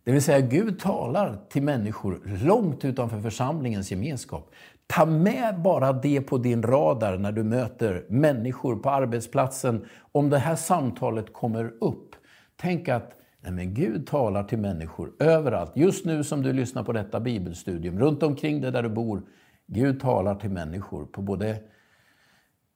Det 0.05 0.13
vill 0.13 0.23
säga, 0.23 0.41
Gud 0.41 0.79
talar 0.79 1.39
till 1.51 1.63
människor 1.63 2.21
långt 2.45 2.85
utanför 2.85 3.21
församlingens 3.21 3.91
gemenskap. 3.91 4.51
Ta 4.87 5.07
med 5.07 5.63
bara 5.63 5.93
det 5.93 6.21
på 6.21 6.39
din 6.39 6.63
radar 6.63 7.19
när 7.19 7.33
du 7.33 7.43
möter 7.43 8.07
människor 8.09 8.77
på 8.77 8.91
arbetsplatsen. 8.91 9.85
Om 10.13 10.31
det 10.31 10.39
här 10.39 10.57
samtalet 10.57 11.33
kommer 11.33 11.75
upp, 11.81 12.17
tänk 12.57 12.89
att 12.89 13.13
Nej, 13.47 13.53
men 13.53 13.75
Gud 13.75 14.07
talar 14.07 14.45
till 14.45 14.59
människor 14.59 15.13
överallt. 15.19 15.73
Just 15.75 16.05
nu 16.05 16.25
som 16.25 16.43
du 16.43 16.53
lyssnar 16.53 16.83
på 16.83 16.93
detta 16.93 17.21
bibelstudium, 17.21 17.99
runt 17.99 18.23
omkring 18.23 18.61
dig 18.61 18.73
där 18.73 18.83
du 18.83 18.89
bor. 18.89 19.23
Gud 19.67 20.01
talar 20.01 20.35
till 20.35 20.51
människor 20.51 21.05
på 21.05 21.23
både 21.23 21.59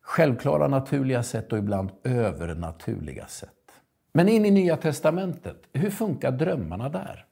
självklara 0.03 0.68
naturliga 0.68 1.23
sätt 1.23 1.53
och 1.53 1.59
ibland 1.59 1.90
övernaturliga 2.05 3.27
sätt. 3.27 3.51
Men 4.12 4.29
in 4.29 4.44
i 4.44 4.51
Nya 4.51 4.77
Testamentet, 4.77 5.57
hur 5.73 5.90
funkar 5.90 6.31
drömmarna 6.31 6.88
där? 6.88 7.27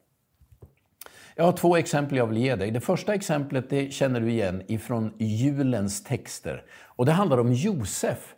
Jag 1.39 1.45
har 1.45 1.53
två 1.53 1.77
exempel 1.77 2.19
jag 2.19 2.27
vill 2.27 2.39
ge 2.39 2.57
dig. 2.57 2.71
Det 2.71 2.81
första 2.81 3.15
exemplet 3.15 3.71
det 3.71 3.93
känner 3.93 4.21
du 4.21 4.31
igen 4.31 4.63
ifrån 4.67 5.13
julens 5.19 6.05
texter. 6.05 6.63
Och 6.85 7.07
det 7.07 7.13
handlar 7.13 7.39
om 7.39 7.53
Josef. 7.53 8.35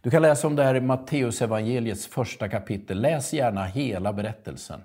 Du 0.00 0.10
kan 0.10 0.22
läsa 0.22 0.46
om 0.46 0.56
det 0.56 0.64
här 0.64 0.74
i 0.74 0.80
Matteusevangeliets 0.80 2.06
första 2.06 2.48
kapitel. 2.48 3.00
Läs 3.00 3.32
gärna 3.32 3.64
hela 3.64 4.12
berättelsen. 4.12 4.80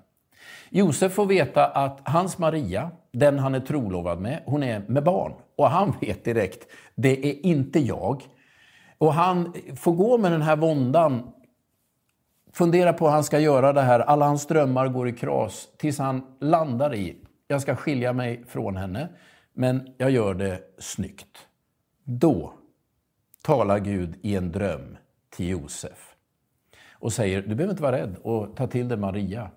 Josef 0.70 1.14
får 1.14 1.26
veta 1.26 1.66
att 1.66 2.00
hans 2.04 2.38
Maria, 2.38 2.92
den 3.12 3.40
han 3.40 3.56
är 3.56 3.60
trolovad 3.60 4.22
med, 4.22 4.44
hon 4.46 4.64
är 4.64 4.84
med 4.88 5.04
barn. 5.04 5.34
Och 5.56 5.70
han 5.70 5.94
vet 6.02 6.26
direkt, 6.26 6.68
det 6.96 7.30
är 7.30 7.46
inte 7.46 7.80
jag. 7.80 8.24
Och 8.98 9.14
han 9.14 9.54
får 9.76 9.92
gå 9.92 10.18
med 10.18 10.32
den 10.32 10.42
här 10.42 10.56
våndan, 10.56 11.32
fundera 12.54 12.94
på 12.94 13.06
hur 13.06 13.12
han 13.12 13.24
ska 13.24 13.40
göra 13.40 13.74
det 13.74 13.82
här. 13.82 14.00
Alla 14.00 14.26
hans 14.26 14.48
drömmar 14.48 14.88
går 14.88 15.08
i 15.08 15.12
kras 15.12 15.68
tills 15.78 16.00
han 16.00 16.22
landar 16.40 16.96
i, 16.96 17.18
jag 17.48 17.62
ska 17.62 17.76
skilja 17.76 18.14
mig 18.14 18.44
från 18.48 18.78
henne, 18.78 19.10
men 19.54 19.94
jag 19.98 20.12
gör 20.12 20.34
det 20.34 20.60
snyggt. 20.78 21.48
Då 22.04 22.54
talar 23.44 23.80
Gud 23.80 24.16
i 24.22 24.36
en 24.36 24.52
dröm 24.52 24.98
till 25.30 25.50
Josef 25.50 26.16
och 26.92 27.14
säger, 27.14 27.42
du 27.42 27.56
behöver 27.56 27.74
inte 27.74 27.84
vara 27.84 27.98
rädd 27.98 28.16
och 28.24 28.56
ta 28.56 28.68
till 28.68 28.88
dig 28.88 28.98
Maria. 28.98 29.50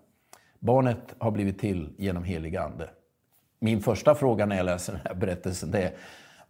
Barnet 0.58 1.14
har 1.18 1.30
blivit 1.30 1.58
till 1.58 1.94
genom 1.98 2.24
helig 2.24 2.56
ande. 2.56 2.90
Min 3.58 3.80
första 3.80 4.14
fråga 4.14 4.46
när 4.46 4.56
jag 4.56 4.66
läser 4.66 4.92
den 4.92 5.02
här 5.04 5.14
berättelsen 5.14 5.74
är, 5.74 5.92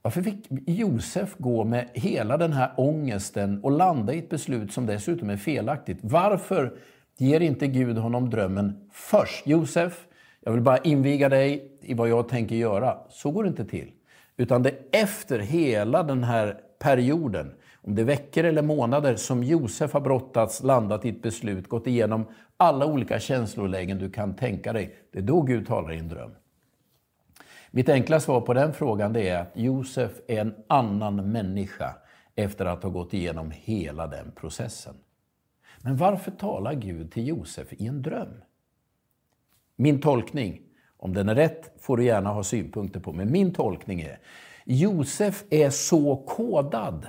varför 0.05 0.23
fick 0.23 0.47
Josef 0.67 1.35
gå 1.39 1.65
med 1.65 1.89
hela 1.93 2.37
den 2.37 2.53
här 2.53 2.73
ångesten 2.77 3.61
och 3.63 3.71
landa 3.71 4.13
i 4.13 4.19
ett 4.19 4.29
beslut 4.29 4.73
som 4.73 4.87
dessutom 4.87 5.31
är 5.31 5.37
felaktigt? 5.37 5.99
Varför 6.03 6.73
ger 7.19 7.41
inte 7.41 7.67
Gud 7.67 7.99
honom 7.99 8.31
drömmen 8.31 8.89
först? 8.93 9.47
Josef, 9.47 10.07
jag 10.41 10.53
vill 10.53 10.61
bara 10.61 10.79
inviga 10.79 11.29
dig 11.29 11.73
i 11.81 11.95
vad 11.95 12.09
jag 12.09 12.29
tänker 12.29 12.57
göra. 12.57 12.99
Så 13.11 13.31
går 13.31 13.43
det 13.43 13.49
inte 13.49 13.65
till. 13.65 13.91
Utan 14.37 14.63
det 14.63 14.71
är 14.71 15.03
efter 15.03 15.39
hela 15.39 16.03
den 16.03 16.25
här 16.25 16.57
perioden, 16.79 17.55
om 17.83 17.95
det 17.95 18.03
är 18.03 18.07
veckor 18.07 18.45
eller 18.45 18.63
månader, 18.63 19.17
som 19.17 19.45
Josef 19.45 19.93
har 19.93 20.01
brottats, 20.01 20.63
landat 20.63 21.05
i 21.05 21.09
ett 21.09 21.23
beslut, 21.23 21.69
gått 21.69 21.87
igenom 21.87 22.27
alla 22.57 22.87
olika 22.87 23.21
känslolägen 23.21 23.99
du 23.99 24.11
kan 24.11 24.37
tänka 24.37 24.73
dig. 24.73 24.97
Det 25.13 25.19
är 25.19 25.23
då 25.23 25.43
Gud 25.43 25.67
talar 25.67 25.93
i 25.93 25.99
en 25.99 26.09
dröm. 26.09 26.31
Mitt 27.77 27.89
enkla 27.89 28.21
svar 28.21 28.41
på 28.41 28.55
den 28.55 28.73
frågan 28.73 29.17
är 29.17 29.37
att 29.37 29.53
Josef 29.55 30.13
är 30.29 30.41
en 30.41 30.55
annan 30.67 31.33
människa 31.33 31.97
efter 32.35 32.67
att 32.67 32.83
ha 32.83 32.91
gått 32.91 33.15
igenom 33.15 33.51
hela 33.51 34.07
den 34.07 34.33
processen. 34.37 34.95
Men 35.81 35.97
varför 35.97 36.31
talar 36.31 36.75
Gud 36.75 37.13
till 37.13 37.29
Josef 37.29 37.73
i 37.73 37.87
en 37.87 38.03
dröm? 38.03 38.29
Min 39.77 40.01
tolkning, 40.01 40.61
om 40.97 41.15
den 41.15 41.29
är 41.29 41.35
rätt 41.35 41.73
får 41.81 41.97
du 41.97 42.05
gärna 42.05 42.31
ha 42.31 42.45
synpunkter 42.45 43.01
på, 43.01 43.13
men 43.13 43.33
min 43.33 43.53
tolkning 43.53 44.01
är 44.01 44.19
Josef 44.65 45.45
är 45.51 45.71
så 45.71 46.17
kodad. 46.17 47.07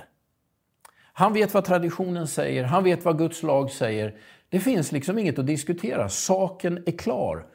Han 1.12 1.32
vet 1.32 1.54
vad 1.54 1.64
traditionen 1.64 2.26
säger, 2.26 2.64
han 2.64 2.84
vet 2.84 3.04
vad 3.04 3.18
Guds 3.18 3.42
lag 3.42 3.70
säger. 3.70 4.16
Det 4.48 4.60
finns 4.60 4.92
liksom 4.92 5.18
inget 5.18 5.38
att 5.38 5.46
diskutera, 5.46 6.08
saken 6.08 6.82
är 6.86 6.98
klar. 6.98 7.46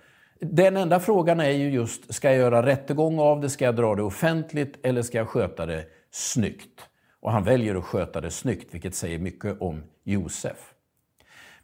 Den 0.45 0.77
enda 0.77 0.99
frågan 0.99 1.39
är 1.39 1.49
ju 1.49 1.69
just, 1.69 2.13
ska 2.13 2.30
jag 2.30 2.38
göra 2.38 2.65
rättegång 2.65 3.19
av 3.19 3.41
det? 3.41 3.49
Ska 3.49 3.65
jag 3.65 3.75
dra 3.75 3.95
det 3.95 4.04
offentligt 4.04 4.86
eller 4.86 5.01
ska 5.01 5.17
jag 5.17 5.27
sköta 5.27 5.65
det 5.65 5.86
snyggt? 6.12 6.82
Och 7.19 7.32
han 7.32 7.43
väljer 7.43 7.75
att 7.75 7.84
sköta 7.84 8.21
det 8.21 8.32
snyggt, 8.32 8.73
vilket 8.73 8.95
säger 8.95 9.19
mycket 9.19 9.62
om 9.62 9.84
Josef. 10.04 10.73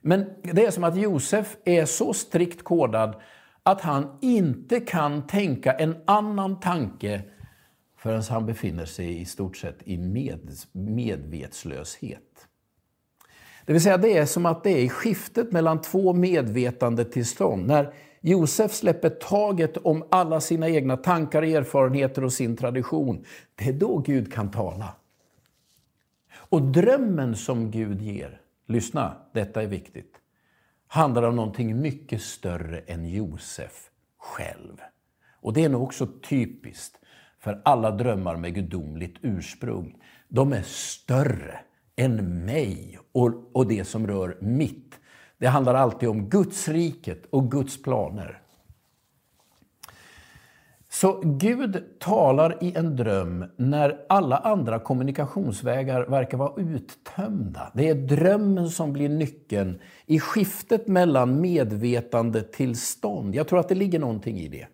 Men 0.01 0.25
det 0.41 0.65
är 0.65 0.71
som 0.71 0.83
att 0.83 0.97
Josef 0.97 1.57
är 1.65 1.85
så 1.85 2.13
strikt 2.13 2.63
kodad 2.63 3.15
att 3.63 3.81
han 3.81 4.17
inte 4.21 4.79
kan 4.79 5.27
tänka 5.27 5.73
en 5.73 5.95
annan 6.05 6.59
tanke 6.59 7.21
förrän 7.97 8.23
han 8.29 8.45
befinner 8.45 8.85
sig 8.85 9.21
i 9.21 9.25
stort 9.25 9.57
sett 9.57 9.77
i 9.83 9.97
med, 9.97 10.51
medvetslöshet. 10.71 12.47
Det 13.65 13.73
vill 13.73 13.81
säga, 13.81 13.97
det 13.97 14.17
är 14.17 14.25
som 14.25 14.45
att 14.45 14.63
det 14.63 14.69
är 14.69 14.83
i 14.83 14.89
skiftet 14.89 15.51
mellan 15.51 15.81
två 15.81 16.13
medvetandetillstånd. 16.13 17.67
När 17.67 17.93
Josef 18.27 18.73
släpper 18.73 19.09
taget 19.09 19.77
om 19.77 20.03
alla 20.11 20.41
sina 20.41 20.69
egna 20.69 20.97
tankar, 20.97 21.41
erfarenheter 21.41 22.23
och 22.23 22.33
sin 22.33 22.57
tradition. 22.57 23.25
Det 23.55 23.69
är 23.69 23.73
då 23.73 23.97
Gud 23.97 24.33
kan 24.33 24.51
tala. 24.51 24.95
Och 26.33 26.61
drömmen 26.61 27.35
som 27.35 27.71
Gud 27.71 28.01
ger, 28.01 28.41
lyssna, 28.65 29.17
detta 29.33 29.63
är 29.63 29.67
viktigt, 29.67 30.15
handlar 30.87 31.23
om 31.23 31.35
någonting 31.35 31.81
mycket 31.81 32.21
större 32.21 32.79
än 32.79 33.09
Josef 33.09 33.89
själv. 34.17 34.81
Och 35.41 35.53
det 35.53 35.63
är 35.63 35.69
nog 35.69 35.83
också 35.83 36.07
typiskt 36.29 36.99
för 37.39 37.61
alla 37.65 37.91
drömmar 37.91 38.35
med 38.35 38.55
gudomligt 38.55 39.17
ursprung. 39.21 39.95
De 40.27 40.53
är 40.53 40.63
större 40.63 41.59
än 41.95 42.45
mig 42.45 42.99
och, 43.11 43.55
och 43.55 43.67
det 43.67 43.83
som 43.83 44.07
rör 44.07 44.37
mitt. 44.41 44.99
Det 45.37 45.47
handlar 45.47 45.75
alltid 45.75 46.09
om 46.09 46.29
Guds 46.29 46.67
riket 46.67 47.25
och 47.29 47.51
Guds 47.51 47.81
planer. 47.81 48.41
Så 50.89 51.21
Gud 51.23 51.83
talar 51.99 52.63
i 52.63 52.73
en 52.75 52.95
dröm 52.95 53.45
när 53.55 54.05
alla 54.09 54.37
andra 54.37 54.79
kommunikationsvägar 54.79 56.05
verkar 56.05 56.37
vara 56.37 56.61
uttömda. 56.61 57.71
Det 57.73 57.89
är 57.89 57.95
drömmen 57.95 58.69
som 58.69 58.93
blir 58.93 59.09
nyckeln 59.09 59.79
i 60.05 60.19
skiftet 60.19 60.87
mellan 60.87 61.41
medvetandetillstånd. 61.41 63.35
Jag 63.35 63.47
tror 63.47 63.59
att 63.59 63.69
det 63.69 63.75
ligger 63.75 63.99
någonting 63.99 64.39
i 64.39 64.47
det. 64.47 64.67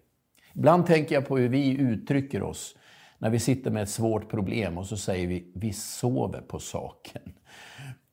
Ibland 0.53 0.85
tänker 0.85 1.15
jag 1.15 1.27
på 1.27 1.37
hur 1.37 1.49
vi 1.49 1.77
uttrycker 1.77 2.43
oss 2.43 2.75
när 3.17 3.29
vi 3.29 3.39
sitter 3.39 3.71
med 3.71 3.83
ett 3.83 3.89
svårt 3.89 4.29
problem 4.29 4.77
och 4.77 4.85
så 4.85 4.97
säger 4.97 5.27
vi 5.27 5.51
vi 5.55 5.73
sover 5.73 6.41
på 6.41 6.59
saken. 6.59 7.21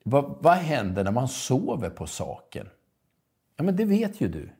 Vad, 0.04 0.36
vad 0.40 0.54
händer 0.54 1.04
när 1.04 1.12
man 1.12 1.28
sover 1.28 1.90
på 1.90 2.06
saken? 2.06 2.68
Ja, 3.56 3.64
men 3.64 3.76
det 3.76 3.84
vet 3.84 4.20
ju 4.20 4.28
du. 4.28 4.50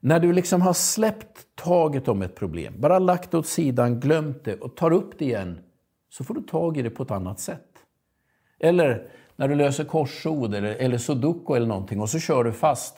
När 0.00 0.20
du 0.20 0.32
liksom 0.32 0.62
har 0.62 0.72
släppt 0.72 1.46
taget 1.54 2.08
om 2.08 2.22
ett 2.22 2.34
problem, 2.34 2.74
bara 2.78 2.98
lagt 2.98 3.30
det 3.30 3.38
åt 3.38 3.46
sidan, 3.46 4.00
glömt 4.00 4.44
det 4.44 4.60
och 4.60 4.76
tar 4.76 4.92
upp 4.92 5.18
det 5.18 5.24
igen, 5.24 5.58
så 6.10 6.24
får 6.24 6.34
du 6.34 6.42
tag 6.42 6.76
i 6.78 6.82
det 6.82 6.90
på 6.90 7.02
ett 7.02 7.10
annat 7.10 7.40
sätt. 7.40 7.68
Eller 8.58 9.10
när 9.36 9.48
du 9.48 9.54
löser 9.54 9.84
korsord 9.84 10.54
eller, 10.54 10.74
eller 10.74 10.98
sudoku 10.98 11.54
eller 11.54 11.66
någonting 11.66 12.00
och 12.00 12.10
så 12.10 12.18
kör 12.18 12.44
du 12.44 12.52
fast. 12.52 12.96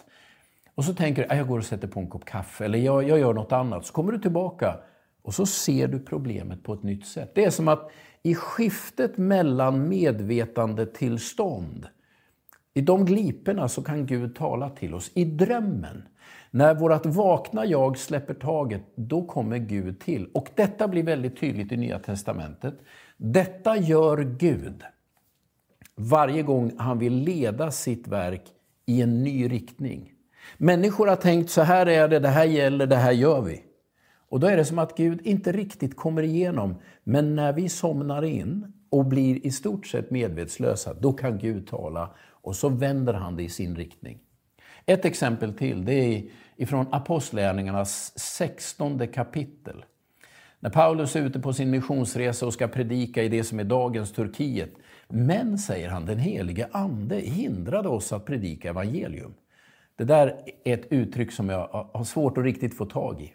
Och 0.75 0.85
så 0.85 0.95
tänker 0.95 1.23
du, 1.23 1.29
att 1.29 1.37
jag 1.37 1.49
går 1.49 1.59
och 1.59 1.65
sätter 1.65 1.89
på 1.89 2.01
en 2.01 2.09
kopp 2.09 2.25
kaffe 2.25 2.65
eller 2.65 2.79
jag, 2.79 3.09
jag 3.09 3.19
gör 3.19 3.33
något 3.33 3.53
annat. 3.53 3.87
Så 3.87 3.93
kommer 3.93 4.13
du 4.13 4.19
tillbaka 4.19 4.77
och 5.23 5.35
så 5.35 5.47
ser 5.47 5.89
du 5.89 5.99
problemet 5.99 6.63
på 6.63 6.75
ett 6.75 6.83
nytt 6.83 7.07
sätt. 7.07 7.33
Det 7.35 7.45
är 7.45 7.51
som 7.51 7.69
att 7.69 7.91
i 8.27 8.35
skiftet 8.35 9.19
mellan 9.19 9.89
medvetandetillstånd, 9.89 11.87
i 12.75 12.81
de 12.81 13.05
gliporna 13.05 13.69
så 13.69 13.83
kan 13.83 14.07
Gud 14.07 14.37
tala 14.37 14.71
till 14.71 14.95
oss. 14.95 15.11
I 15.15 15.25
drömmen, 15.25 16.09
när 16.51 16.75
vårt 16.75 17.07
vakna 17.07 17.67
jag 17.67 17.99
släpper 17.99 18.35
taget, 18.35 18.83
då 18.95 19.25
kommer 19.25 19.59
Gud 19.59 20.01
till. 20.01 20.31
Och 20.35 20.49
detta 20.55 20.89
blir 20.89 21.03
väldigt 21.03 21.41
tydligt 21.41 21.73
i 21.73 21.77
Nya 21.77 21.99
Testamentet. 21.99 22.75
Detta 23.17 23.77
gör 23.77 24.19
Gud 24.19 24.83
varje 25.97 26.43
gång 26.43 26.73
han 26.79 26.99
vill 26.99 27.15
leda 27.15 27.71
sitt 27.71 28.09
verk 28.09 28.45
i 28.87 29.03
en 29.03 29.23
ny 29.23 29.49
riktning. 29.49 30.13
Människor 30.57 31.07
har 31.07 31.17
tänkt 31.17 31.51
så 31.51 31.63
här 31.63 31.87
är 31.87 32.09
det, 32.09 32.19
det 32.19 32.29
här 32.29 32.45
gäller, 32.45 32.87
det 32.87 32.97
här 32.97 33.13
gör 33.13 33.41
vi. 33.41 33.63
Och 34.35 34.41
då 34.41 34.47
är 34.47 34.57
det 34.57 34.65
som 34.65 34.79
att 34.79 34.97
Gud 34.97 35.21
inte 35.27 35.53
riktigt 35.53 35.97
kommer 35.97 36.23
igenom. 36.23 36.77
Men 37.05 37.37
när 37.37 37.53
vi 37.53 37.69
somnar 37.69 38.25
in 38.25 38.73
och 38.91 39.05
blir 39.05 39.47
i 39.47 39.51
stort 39.51 39.87
sett 39.87 40.11
medvetslösa, 40.11 40.95
då 40.95 41.13
kan 41.13 41.39
Gud 41.39 41.67
tala 41.67 42.11
och 42.31 42.57
så 42.57 42.69
vänder 42.69 43.15
han 43.15 43.37
det 43.37 43.43
i 43.43 43.49
sin 43.49 43.77
riktning. 43.77 44.19
Ett 44.87 45.05
exempel 45.05 45.55
till, 45.55 45.85
det 45.85 45.95
är 45.95 46.25
ifrån 46.57 46.87
Apostlärningarnas 46.91 48.19
16 48.19 49.09
kapitel. 49.09 49.85
När 50.61 50.71
Paulus 50.71 51.17
är 51.17 51.21
ute 51.21 51.41
på 51.41 51.53
sin 51.53 51.71
missionsresa 51.71 52.47
och 52.47 52.53
ska 52.53 52.69
predika 52.69 53.23
i 53.23 53.29
det 53.29 53.45
som 53.45 53.61
är 53.61 53.65
dagens 53.65 54.13
Turkiet. 54.13 54.71
Men, 55.09 55.59
säger 55.59 55.89
han, 55.89 56.07
den 56.07 56.19
helige 56.19 56.69
Ande 56.73 57.17
hindrade 57.17 57.89
oss 57.89 58.13
att 58.13 58.25
predika 58.25 58.69
evangelium. 58.69 59.35
Det 59.97 60.05
där 60.05 60.27
är 60.65 60.75
ett 60.75 60.93
uttryck 60.93 61.33
som 61.33 61.49
jag 61.49 61.89
har 61.93 62.05
svårt 62.05 62.39
att 62.39 62.45
riktigt 62.45 62.77
få 62.77 62.87
tag 62.87 63.21
i. 63.21 63.33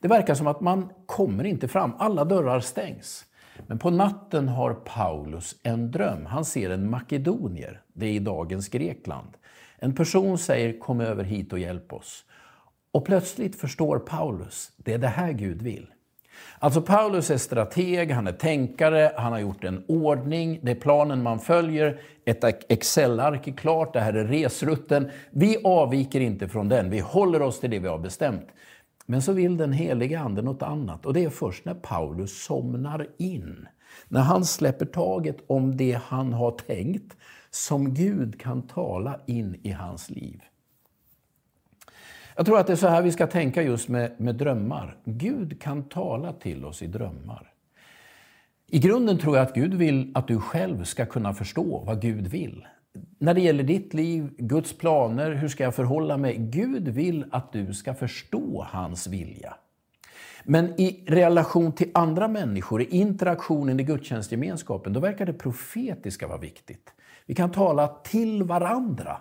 Det 0.00 0.08
verkar 0.08 0.34
som 0.34 0.46
att 0.46 0.60
man 0.60 0.88
kommer 1.06 1.44
inte 1.44 1.68
fram, 1.68 1.92
alla 1.98 2.24
dörrar 2.24 2.60
stängs. 2.60 3.24
Men 3.66 3.78
på 3.78 3.90
natten 3.90 4.48
har 4.48 4.74
Paulus 4.74 5.56
en 5.62 5.90
dröm. 5.90 6.26
Han 6.26 6.44
ser 6.44 6.70
en 6.70 6.90
makedonier, 6.90 7.82
det 7.92 8.06
är 8.06 8.12
i 8.12 8.18
dagens 8.18 8.68
Grekland. 8.68 9.28
En 9.78 9.94
person 9.94 10.38
säger 10.38 10.78
kom 10.78 11.00
över 11.00 11.24
hit 11.24 11.52
och 11.52 11.58
hjälp 11.58 11.92
oss. 11.92 12.24
Och 12.90 13.04
plötsligt 13.04 13.60
förstår 13.60 13.98
Paulus, 13.98 14.72
det 14.76 14.92
är 14.92 14.98
det 14.98 15.08
här 15.08 15.32
Gud 15.32 15.62
vill. 15.62 15.86
Alltså 16.58 16.82
Paulus 16.82 17.30
är 17.30 17.36
strateg, 17.36 18.10
han 18.10 18.26
är 18.26 18.32
tänkare, 18.32 19.12
han 19.16 19.32
har 19.32 19.38
gjort 19.38 19.64
en 19.64 19.84
ordning, 19.88 20.60
det 20.62 20.70
är 20.70 20.74
planen 20.74 21.22
man 21.22 21.38
följer, 21.38 22.00
ett 22.24 22.70
Excel-ark 22.72 23.48
är 23.48 23.52
klart, 23.52 23.92
det 23.92 24.00
här 24.00 24.12
är 24.12 24.24
resrutten. 24.24 25.10
Vi 25.30 25.56
avviker 25.64 26.20
inte 26.20 26.48
från 26.48 26.68
den, 26.68 26.90
vi 26.90 26.98
håller 26.98 27.42
oss 27.42 27.60
till 27.60 27.70
det 27.70 27.78
vi 27.78 27.88
har 27.88 27.98
bestämt. 27.98 28.46
Men 29.10 29.22
så 29.22 29.32
vill 29.32 29.56
den 29.56 29.72
helige 29.72 30.20
Ande 30.20 30.42
något 30.42 30.62
annat 30.62 31.06
och 31.06 31.14
det 31.14 31.24
är 31.24 31.30
först 31.30 31.64
när 31.64 31.74
Paulus 31.74 32.42
somnar 32.42 33.06
in. 33.18 33.68
När 34.08 34.20
han 34.20 34.44
släpper 34.44 34.86
taget 34.86 35.36
om 35.46 35.76
det 35.76 36.00
han 36.04 36.32
har 36.32 36.50
tänkt 36.50 37.16
som 37.50 37.94
Gud 37.94 38.40
kan 38.40 38.62
tala 38.62 39.20
in 39.26 39.60
i 39.62 39.70
hans 39.70 40.10
liv. 40.10 40.42
Jag 42.36 42.46
tror 42.46 42.58
att 42.58 42.66
det 42.66 42.72
är 42.72 42.76
så 42.76 42.88
här 42.88 43.02
vi 43.02 43.12
ska 43.12 43.26
tänka 43.26 43.62
just 43.62 43.88
med, 43.88 44.20
med 44.20 44.34
drömmar. 44.34 44.96
Gud 45.04 45.60
kan 45.60 45.82
tala 45.82 46.32
till 46.32 46.64
oss 46.64 46.82
i 46.82 46.86
drömmar. 46.86 47.52
I 48.66 48.78
grunden 48.78 49.18
tror 49.18 49.36
jag 49.36 49.46
att 49.46 49.54
Gud 49.54 49.74
vill 49.74 50.12
att 50.14 50.28
du 50.28 50.40
själv 50.40 50.84
ska 50.84 51.06
kunna 51.06 51.34
förstå 51.34 51.82
vad 51.86 52.00
Gud 52.02 52.26
vill. 52.26 52.66
När 53.18 53.34
det 53.34 53.40
gäller 53.40 53.64
ditt 53.64 53.94
liv, 53.94 54.30
Guds 54.38 54.78
planer, 54.78 55.30
hur 55.30 55.48
ska 55.48 55.64
jag 55.64 55.74
förhålla 55.74 56.16
mig? 56.16 56.36
Gud 56.38 56.88
vill 56.88 57.24
att 57.30 57.52
du 57.52 57.74
ska 57.74 57.94
förstå 57.94 58.66
hans 58.70 59.06
vilja. 59.06 59.54
Men 60.44 60.80
i 60.80 61.04
relation 61.06 61.72
till 61.72 61.90
andra 61.94 62.28
människor, 62.28 62.82
i 62.82 62.84
interaktionen 62.84 63.80
i 63.80 63.82
gudstjänstgemenskapen, 63.82 64.92
då 64.92 65.00
verkar 65.00 65.26
det 65.26 65.32
profetiska 65.32 66.26
vara 66.26 66.38
viktigt. 66.38 66.90
Vi 67.26 67.34
kan 67.34 67.50
tala 67.50 67.88
till 67.88 68.42
varandra 68.42 69.16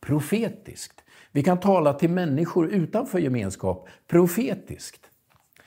profetiskt. 0.00 1.04
Vi 1.32 1.42
kan 1.42 1.60
tala 1.60 1.92
till 1.92 2.10
människor 2.10 2.68
utanför 2.68 3.18
gemenskap 3.18 3.88
profetiskt. 4.06 5.00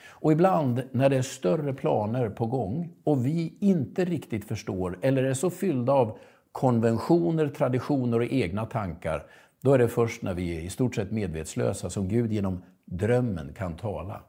Och 0.08 0.32
ibland 0.32 0.82
när 0.92 1.10
det 1.10 1.16
är 1.16 1.22
större 1.22 1.72
planer 1.74 2.28
på 2.30 2.46
gång 2.46 2.92
och 3.04 3.26
vi 3.26 3.56
inte 3.60 4.04
riktigt 4.04 4.44
förstår 4.44 4.98
eller 5.02 5.24
är 5.24 5.34
så 5.34 5.50
fyllda 5.50 5.92
av 5.92 6.18
konventioner, 6.56 7.48
traditioner 7.48 8.18
och 8.18 8.26
egna 8.26 8.66
tankar, 8.66 9.26
då 9.60 9.72
är 9.72 9.78
det 9.78 9.88
först 9.88 10.22
när 10.22 10.34
vi 10.34 10.56
är 10.56 10.60
i 10.60 10.70
stort 10.70 10.94
sett 10.94 11.10
medvetslösa 11.10 11.90
som 11.90 12.08
Gud 12.08 12.32
genom 12.32 12.62
drömmen 12.84 13.54
kan 13.56 13.76
tala. 13.76 14.20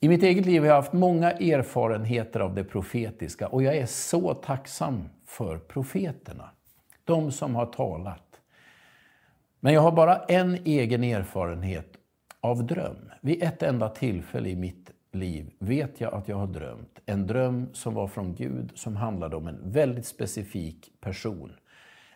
I 0.00 0.08
mitt 0.08 0.22
eget 0.22 0.46
liv 0.46 0.60
har 0.60 0.68
jag 0.68 0.74
haft 0.74 0.92
många 0.92 1.30
erfarenheter 1.30 2.40
av 2.40 2.54
det 2.54 2.64
profetiska 2.64 3.48
och 3.48 3.62
jag 3.62 3.76
är 3.76 3.86
så 3.86 4.34
tacksam 4.34 5.08
för 5.26 5.58
profeterna. 5.58 6.50
De 7.04 7.32
som 7.32 7.54
har 7.54 7.66
talat. 7.66 8.40
Men 9.60 9.74
jag 9.74 9.80
har 9.80 9.92
bara 9.92 10.16
en 10.18 10.54
egen 10.64 11.04
erfarenhet 11.04 11.96
av 12.40 12.66
dröm. 12.66 13.10
Vid 13.20 13.42
ett 13.42 13.62
enda 13.62 13.88
tillfälle 13.88 14.48
i 14.48 14.56
mitt 14.56 14.90
liv 15.14 15.52
vet 15.58 16.00
jag 16.00 16.14
att 16.14 16.28
jag 16.28 16.36
har 16.36 16.46
drömt. 16.46 17.00
En 17.06 17.26
dröm 17.26 17.68
som 17.72 17.94
var 17.94 18.08
från 18.08 18.34
Gud, 18.34 18.72
som 18.74 18.96
handlade 18.96 19.36
om 19.36 19.46
en 19.46 19.70
väldigt 19.70 20.06
specifik 20.06 20.92
person. 21.00 21.52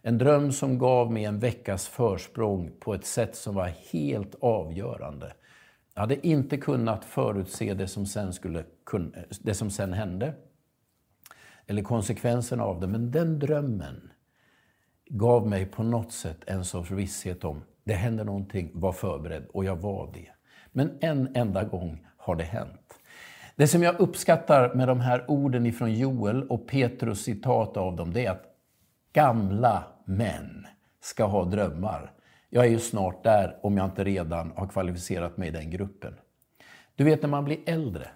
En 0.02 0.18
dröm 0.18 0.52
som 0.52 0.78
gav 0.78 1.12
mig 1.12 1.24
en 1.24 1.38
veckas 1.38 1.88
försprång 1.88 2.72
på 2.80 2.94
ett 2.94 3.06
sätt 3.06 3.37
som 3.37 3.54
var 3.54 3.72
helt 3.92 4.35
avgörande. 4.40 5.32
Jag 5.94 6.00
hade 6.00 6.26
inte 6.26 6.56
kunnat 6.56 7.04
förutse 7.04 7.74
det 7.74 7.88
som 7.88 8.06
sen, 8.06 8.32
skulle, 8.32 8.64
det 9.40 9.54
som 9.54 9.70
sen 9.70 9.92
hände, 9.92 10.35
eller 11.66 11.82
konsekvenserna 11.82 12.64
av 12.64 12.80
det, 12.80 12.87
men 12.87 13.11
den 13.11 13.38
drömmen 13.38 14.11
gav 15.09 15.48
mig 15.48 15.66
på 15.66 15.82
något 15.82 16.12
sätt 16.12 16.38
en 16.46 16.64
sorts 16.64 16.90
visshet 16.90 17.44
om 17.44 17.62
det 17.85 17.94
hände 17.94 18.24
någonting, 18.24 18.70
var 18.74 18.92
förberedd 18.92 19.46
och 19.52 19.64
jag 19.64 19.76
var 19.76 20.11
det. 20.14 20.28
Men 20.72 20.98
en 21.00 21.37
enda 21.37 21.64
gång 21.64 22.06
har 22.26 22.36
det 22.36 22.44
hänt. 22.44 22.98
Det 23.56 23.66
som 23.66 23.82
jag 23.82 24.00
uppskattar 24.00 24.74
med 24.74 24.88
de 24.88 25.00
här 25.00 25.24
orden 25.28 25.66
ifrån 25.66 25.94
Joel 25.94 26.42
och 26.42 26.66
Petrus 26.66 27.22
citat 27.22 27.76
av 27.76 27.96
dem, 27.96 28.12
det 28.12 28.26
är 28.26 28.30
att 28.30 28.44
gamla 29.12 29.84
män 30.04 30.66
ska 31.00 31.24
ha 31.24 31.44
drömmar. 31.44 32.12
Jag 32.50 32.64
är 32.64 32.70
ju 32.70 32.78
snart 32.78 33.24
där 33.24 33.56
om 33.62 33.76
jag 33.76 33.86
inte 33.86 34.04
redan 34.04 34.52
har 34.56 34.66
kvalificerat 34.66 35.36
mig 35.36 35.48
i 35.48 35.50
den 35.50 35.70
gruppen. 35.70 36.14
Du 36.94 37.04
vet 37.04 37.22
när 37.22 37.28
man 37.28 37.44
blir 37.44 37.58
äldre, 37.66 38.08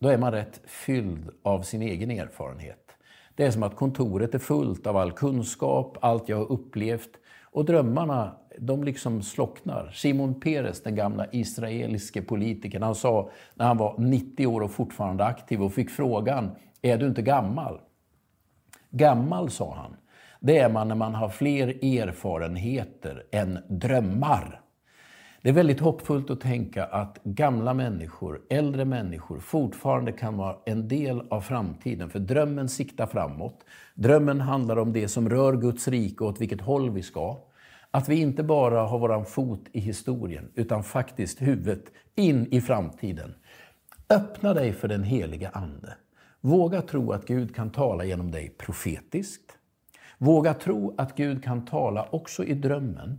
då 0.00 0.08
är 0.08 0.18
man 0.18 0.32
rätt 0.32 0.60
fylld 0.66 1.30
av 1.42 1.62
sin 1.62 1.82
egen 1.82 2.10
erfarenhet. 2.10 2.90
Det 3.34 3.44
är 3.44 3.50
som 3.50 3.62
att 3.62 3.76
kontoret 3.76 4.34
är 4.34 4.38
fullt 4.38 4.86
av 4.86 4.96
all 4.96 5.12
kunskap, 5.12 5.98
allt 6.00 6.28
jag 6.28 6.36
har 6.36 6.52
upplevt 6.52 7.10
och 7.42 7.64
drömmarna 7.64 8.36
de 8.60 8.84
liksom 8.84 9.22
slocknar. 9.22 9.90
Simon 9.94 10.40
Peres, 10.40 10.82
den 10.82 10.94
gamla 10.94 11.26
israeliske 11.32 12.22
politikern, 12.22 12.82
han 12.82 12.94
sa 12.94 13.30
när 13.54 13.66
han 13.66 13.76
var 13.76 13.94
90 13.98 14.46
år 14.46 14.60
och 14.60 14.70
fortfarande 14.70 15.24
aktiv 15.24 15.62
och 15.62 15.72
fick 15.72 15.90
frågan, 15.90 16.50
är 16.82 16.98
du 16.98 17.06
inte 17.06 17.22
gammal? 17.22 17.80
Gammal, 18.90 19.50
sa 19.50 19.74
han, 19.74 19.96
det 20.40 20.58
är 20.58 20.70
man 20.70 20.88
när 20.88 20.94
man 20.94 21.14
har 21.14 21.28
fler 21.28 21.68
erfarenheter 21.84 23.24
än 23.32 23.58
drömmar. 23.68 24.60
Det 25.42 25.48
är 25.48 25.52
väldigt 25.52 25.80
hoppfullt 25.80 26.30
att 26.30 26.40
tänka 26.40 26.84
att 26.84 27.18
gamla 27.24 27.74
människor, 27.74 28.40
äldre 28.50 28.84
människor 28.84 29.40
fortfarande 29.40 30.12
kan 30.12 30.36
vara 30.36 30.56
en 30.66 30.88
del 30.88 31.22
av 31.30 31.40
framtiden. 31.40 32.10
För 32.10 32.18
drömmen 32.18 32.68
siktar 32.68 33.06
framåt. 33.06 33.64
Drömmen 33.94 34.40
handlar 34.40 34.78
om 34.78 34.92
det 34.92 35.08
som 35.08 35.30
rör 35.30 35.56
Guds 35.56 35.88
rike 35.88 36.24
och 36.24 36.30
åt 36.30 36.40
vilket 36.40 36.60
håll 36.60 36.90
vi 36.90 37.02
ska. 37.02 37.36
Att 37.90 38.08
vi 38.08 38.20
inte 38.20 38.42
bara 38.42 38.80
har 38.80 38.98
våran 38.98 39.24
fot 39.24 39.64
i 39.72 39.80
historien, 39.80 40.50
utan 40.54 40.84
faktiskt 40.84 41.42
huvudet 41.42 41.84
in 42.14 42.46
i 42.50 42.60
framtiden. 42.60 43.34
Öppna 44.10 44.54
dig 44.54 44.72
för 44.72 44.88
den 44.88 45.02
heliga 45.02 45.48
Ande. 45.48 45.96
Våga 46.40 46.82
tro 46.82 47.12
att 47.12 47.26
Gud 47.26 47.54
kan 47.54 47.70
tala 47.70 48.04
genom 48.04 48.30
dig 48.30 48.48
profetiskt. 48.48 49.52
Våga 50.18 50.54
tro 50.54 50.94
att 50.98 51.16
Gud 51.16 51.44
kan 51.44 51.64
tala 51.64 52.08
också 52.10 52.44
i 52.44 52.54
drömmen. 52.54 53.18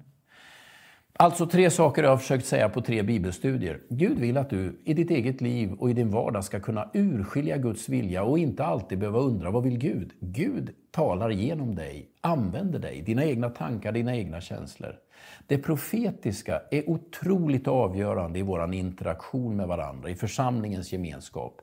Alltså 1.21 1.45
tre 1.45 1.69
saker 1.69 2.03
jag 2.03 2.09
har 2.09 2.17
försökt 2.17 2.45
säga 2.45 2.69
på 2.69 2.81
tre 2.81 3.03
bibelstudier. 3.03 3.79
Gud 3.89 4.19
vill 4.19 4.37
att 4.37 4.49
du 4.49 4.79
i 4.83 4.93
ditt 4.93 5.11
eget 5.11 5.41
liv 5.41 5.73
och 5.73 5.89
i 5.89 5.93
din 5.93 6.11
vardag 6.11 6.43
ska 6.43 6.59
kunna 6.59 6.89
urskilja 6.93 7.57
Guds 7.57 7.89
vilja 7.89 8.23
och 8.23 8.39
inte 8.39 8.65
alltid 8.65 8.99
behöva 8.99 9.19
undra 9.19 9.51
vad 9.51 9.63
vill 9.63 9.77
Gud? 9.77 10.11
Gud 10.19 10.69
talar 10.91 11.29
genom 11.29 11.75
dig, 11.75 12.09
använder 12.21 12.79
dig, 12.79 13.01
dina 13.01 13.25
egna 13.25 13.49
tankar, 13.49 13.91
dina 13.91 14.15
egna 14.15 14.41
känslor. 14.41 14.95
Det 15.47 15.57
profetiska 15.57 16.61
är 16.71 16.89
otroligt 16.89 17.67
avgörande 17.67 18.39
i 18.39 18.41
vår 18.41 18.73
interaktion 18.73 19.55
med 19.55 19.67
varandra, 19.67 20.09
i 20.09 20.15
församlingens 20.15 20.93
gemenskap. 20.93 21.61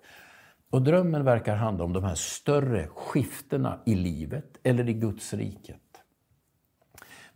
Och 0.71 0.83
drömmen 0.83 1.25
verkar 1.25 1.57
handla 1.57 1.85
om 1.85 1.93
de 1.93 2.05
här 2.05 2.15
större 2.15 2.87
skiftena 2.87 3.79
i 3.87 3.95
livet 3.95 4.59
eller 4.63 4.89
i 4.89 4.93
Guds 4.93 5.35
riket. 5.35 5.81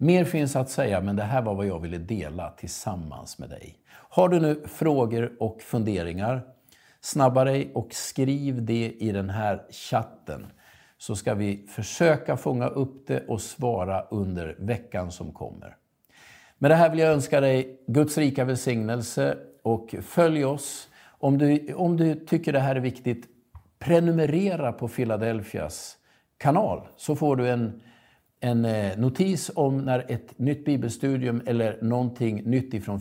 Mer 0.02 0.24
finns 0.24 0.56
att 0.56 0.70
säga, 0.70 1.00
men 1.00 1.16
det 1.16 1.22
här 1.22 1.42
var 1.42 1.54
vad 1.54 1.66
jag 1.66 1.80
ville 1.80 1.98
dela 1.98 2.50
tillsammans 2.50 3.38
med 3.38 3.50
dig. 3.50 3.78
Har 3.92 4.28
du 4.28 4.40
nu 4.40 4.62
frågor 4.66 5.32
och 5.40 5.62
funderingar, 5.62 6.42
snabba 7.00 7.44
dig 7.44 7.70
och 7.74 7.94
skriv 7.94 8.64
det 8.64 8.92
i 8.98 9.12
den 9.12 9.30
här 9.30 9.62
chatten 9.70 10.46
så 10.98 11.16
ska 11.16 11.34
vi 11.34 11.66
försöka 11.68 12.36
fånga 12.36 12.66
upp 12.66 13.06
det 13.06 13.26
och 13.28 13.40
svara 13.40 14.02
under 14.02 14.56
veckan 14.58 15.12
som 15.12 15.32
kommer. 15.32 15.76
Med 16.58 16.70
det 16.70 16.74
här 16.74 16.90
vill 16.90 16.98
jag 16.98 17.12
önska 17.12 17.40
dig 17.40 17.80
Guds 17.86 18.18
rika 18.18 18.44
välsignelse 18.44 19.36
och 19.62 19.94
följ 20.02 20.44
oss. 20.44 20.88
Om 21.04 21.38
du, 21.38 21.74
om 21.74 21.96
du 21.96 22.14
tycker 22.14 22.52
det 22.52 22.60
här 22.60 22.76
är 22.76 22.80
viktigt, 22.80 23.28
prenumerera 23.78 24.72
på 24.72 24.88
Philadelphias 24.88 25.96
kanal 26.38 26.88
så 26.96 27.16
får 27.16 27.36
du 27.36 27.48
en 27.48 27.82
en 28.40 28.64
eh, 28.64 28.98
notis 28.98 29.50
om 29.54 29.78
när 29.78 30.06
ett 30.08 30.38
nytt 30.38 30.64
bibelstudium 30.64 31.42
eller 31.46 31.78
någonting 31.82 32.42
nytt 32.44 32.74
ifrån 32.74 33.00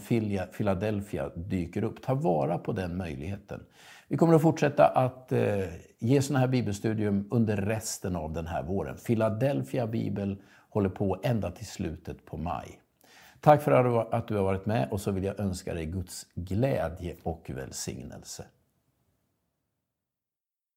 Philadelphia 0.58 1.30
dyker 1.36 1.84
upp. 1.84 2.02
Ta 2.02 2.13
vara 2.13 2.58
på 2.58 2.71
den 2.71 2.97
möjligheten. 2.97 3.63
Vi 4.08 4.17
kommer 4.17 4.34
att 4.34 4.41
fortsätta 4.41 4.88
att 4.88 5.32
eh, 5.32 5.60
ge 5.99 6.21
sådana 6.21 6.39
här 6.39 6.47
bibelstudium 6.47 7.28
under 7.32 7.58
resten 7.58 8.15
av 8.15 8.34
den 8.34 8.47
här 8.47 8.63
våren. 8.63 8.95
Philadelphia 9.08 9.88
Bibel 9.88 10.41
håller 10.69 10.89
på 10.89 11.19
ända 11.23 11.52
till 11.52 11.67
slutet 11.67 12.25
på 12.25 12.38
maj. 12.38 12.80
Tack 13.41 13.62
för 13.62 13.71
att 14.12 14.28
du 14.28 14.36
har 14.36 14.43
varit 14.43 14.65
med 14.65 14.88
och 14.91 15.02
så 15.02 15.12
vill 15.12 15.23
jag 15.23 15.39
önska 15.39 15.73
dig 15.73 15.86
Guds 15.86 16.25
glädje 16.36 17.15
och 17.23 17.52
välsignelse. 17.56 18.45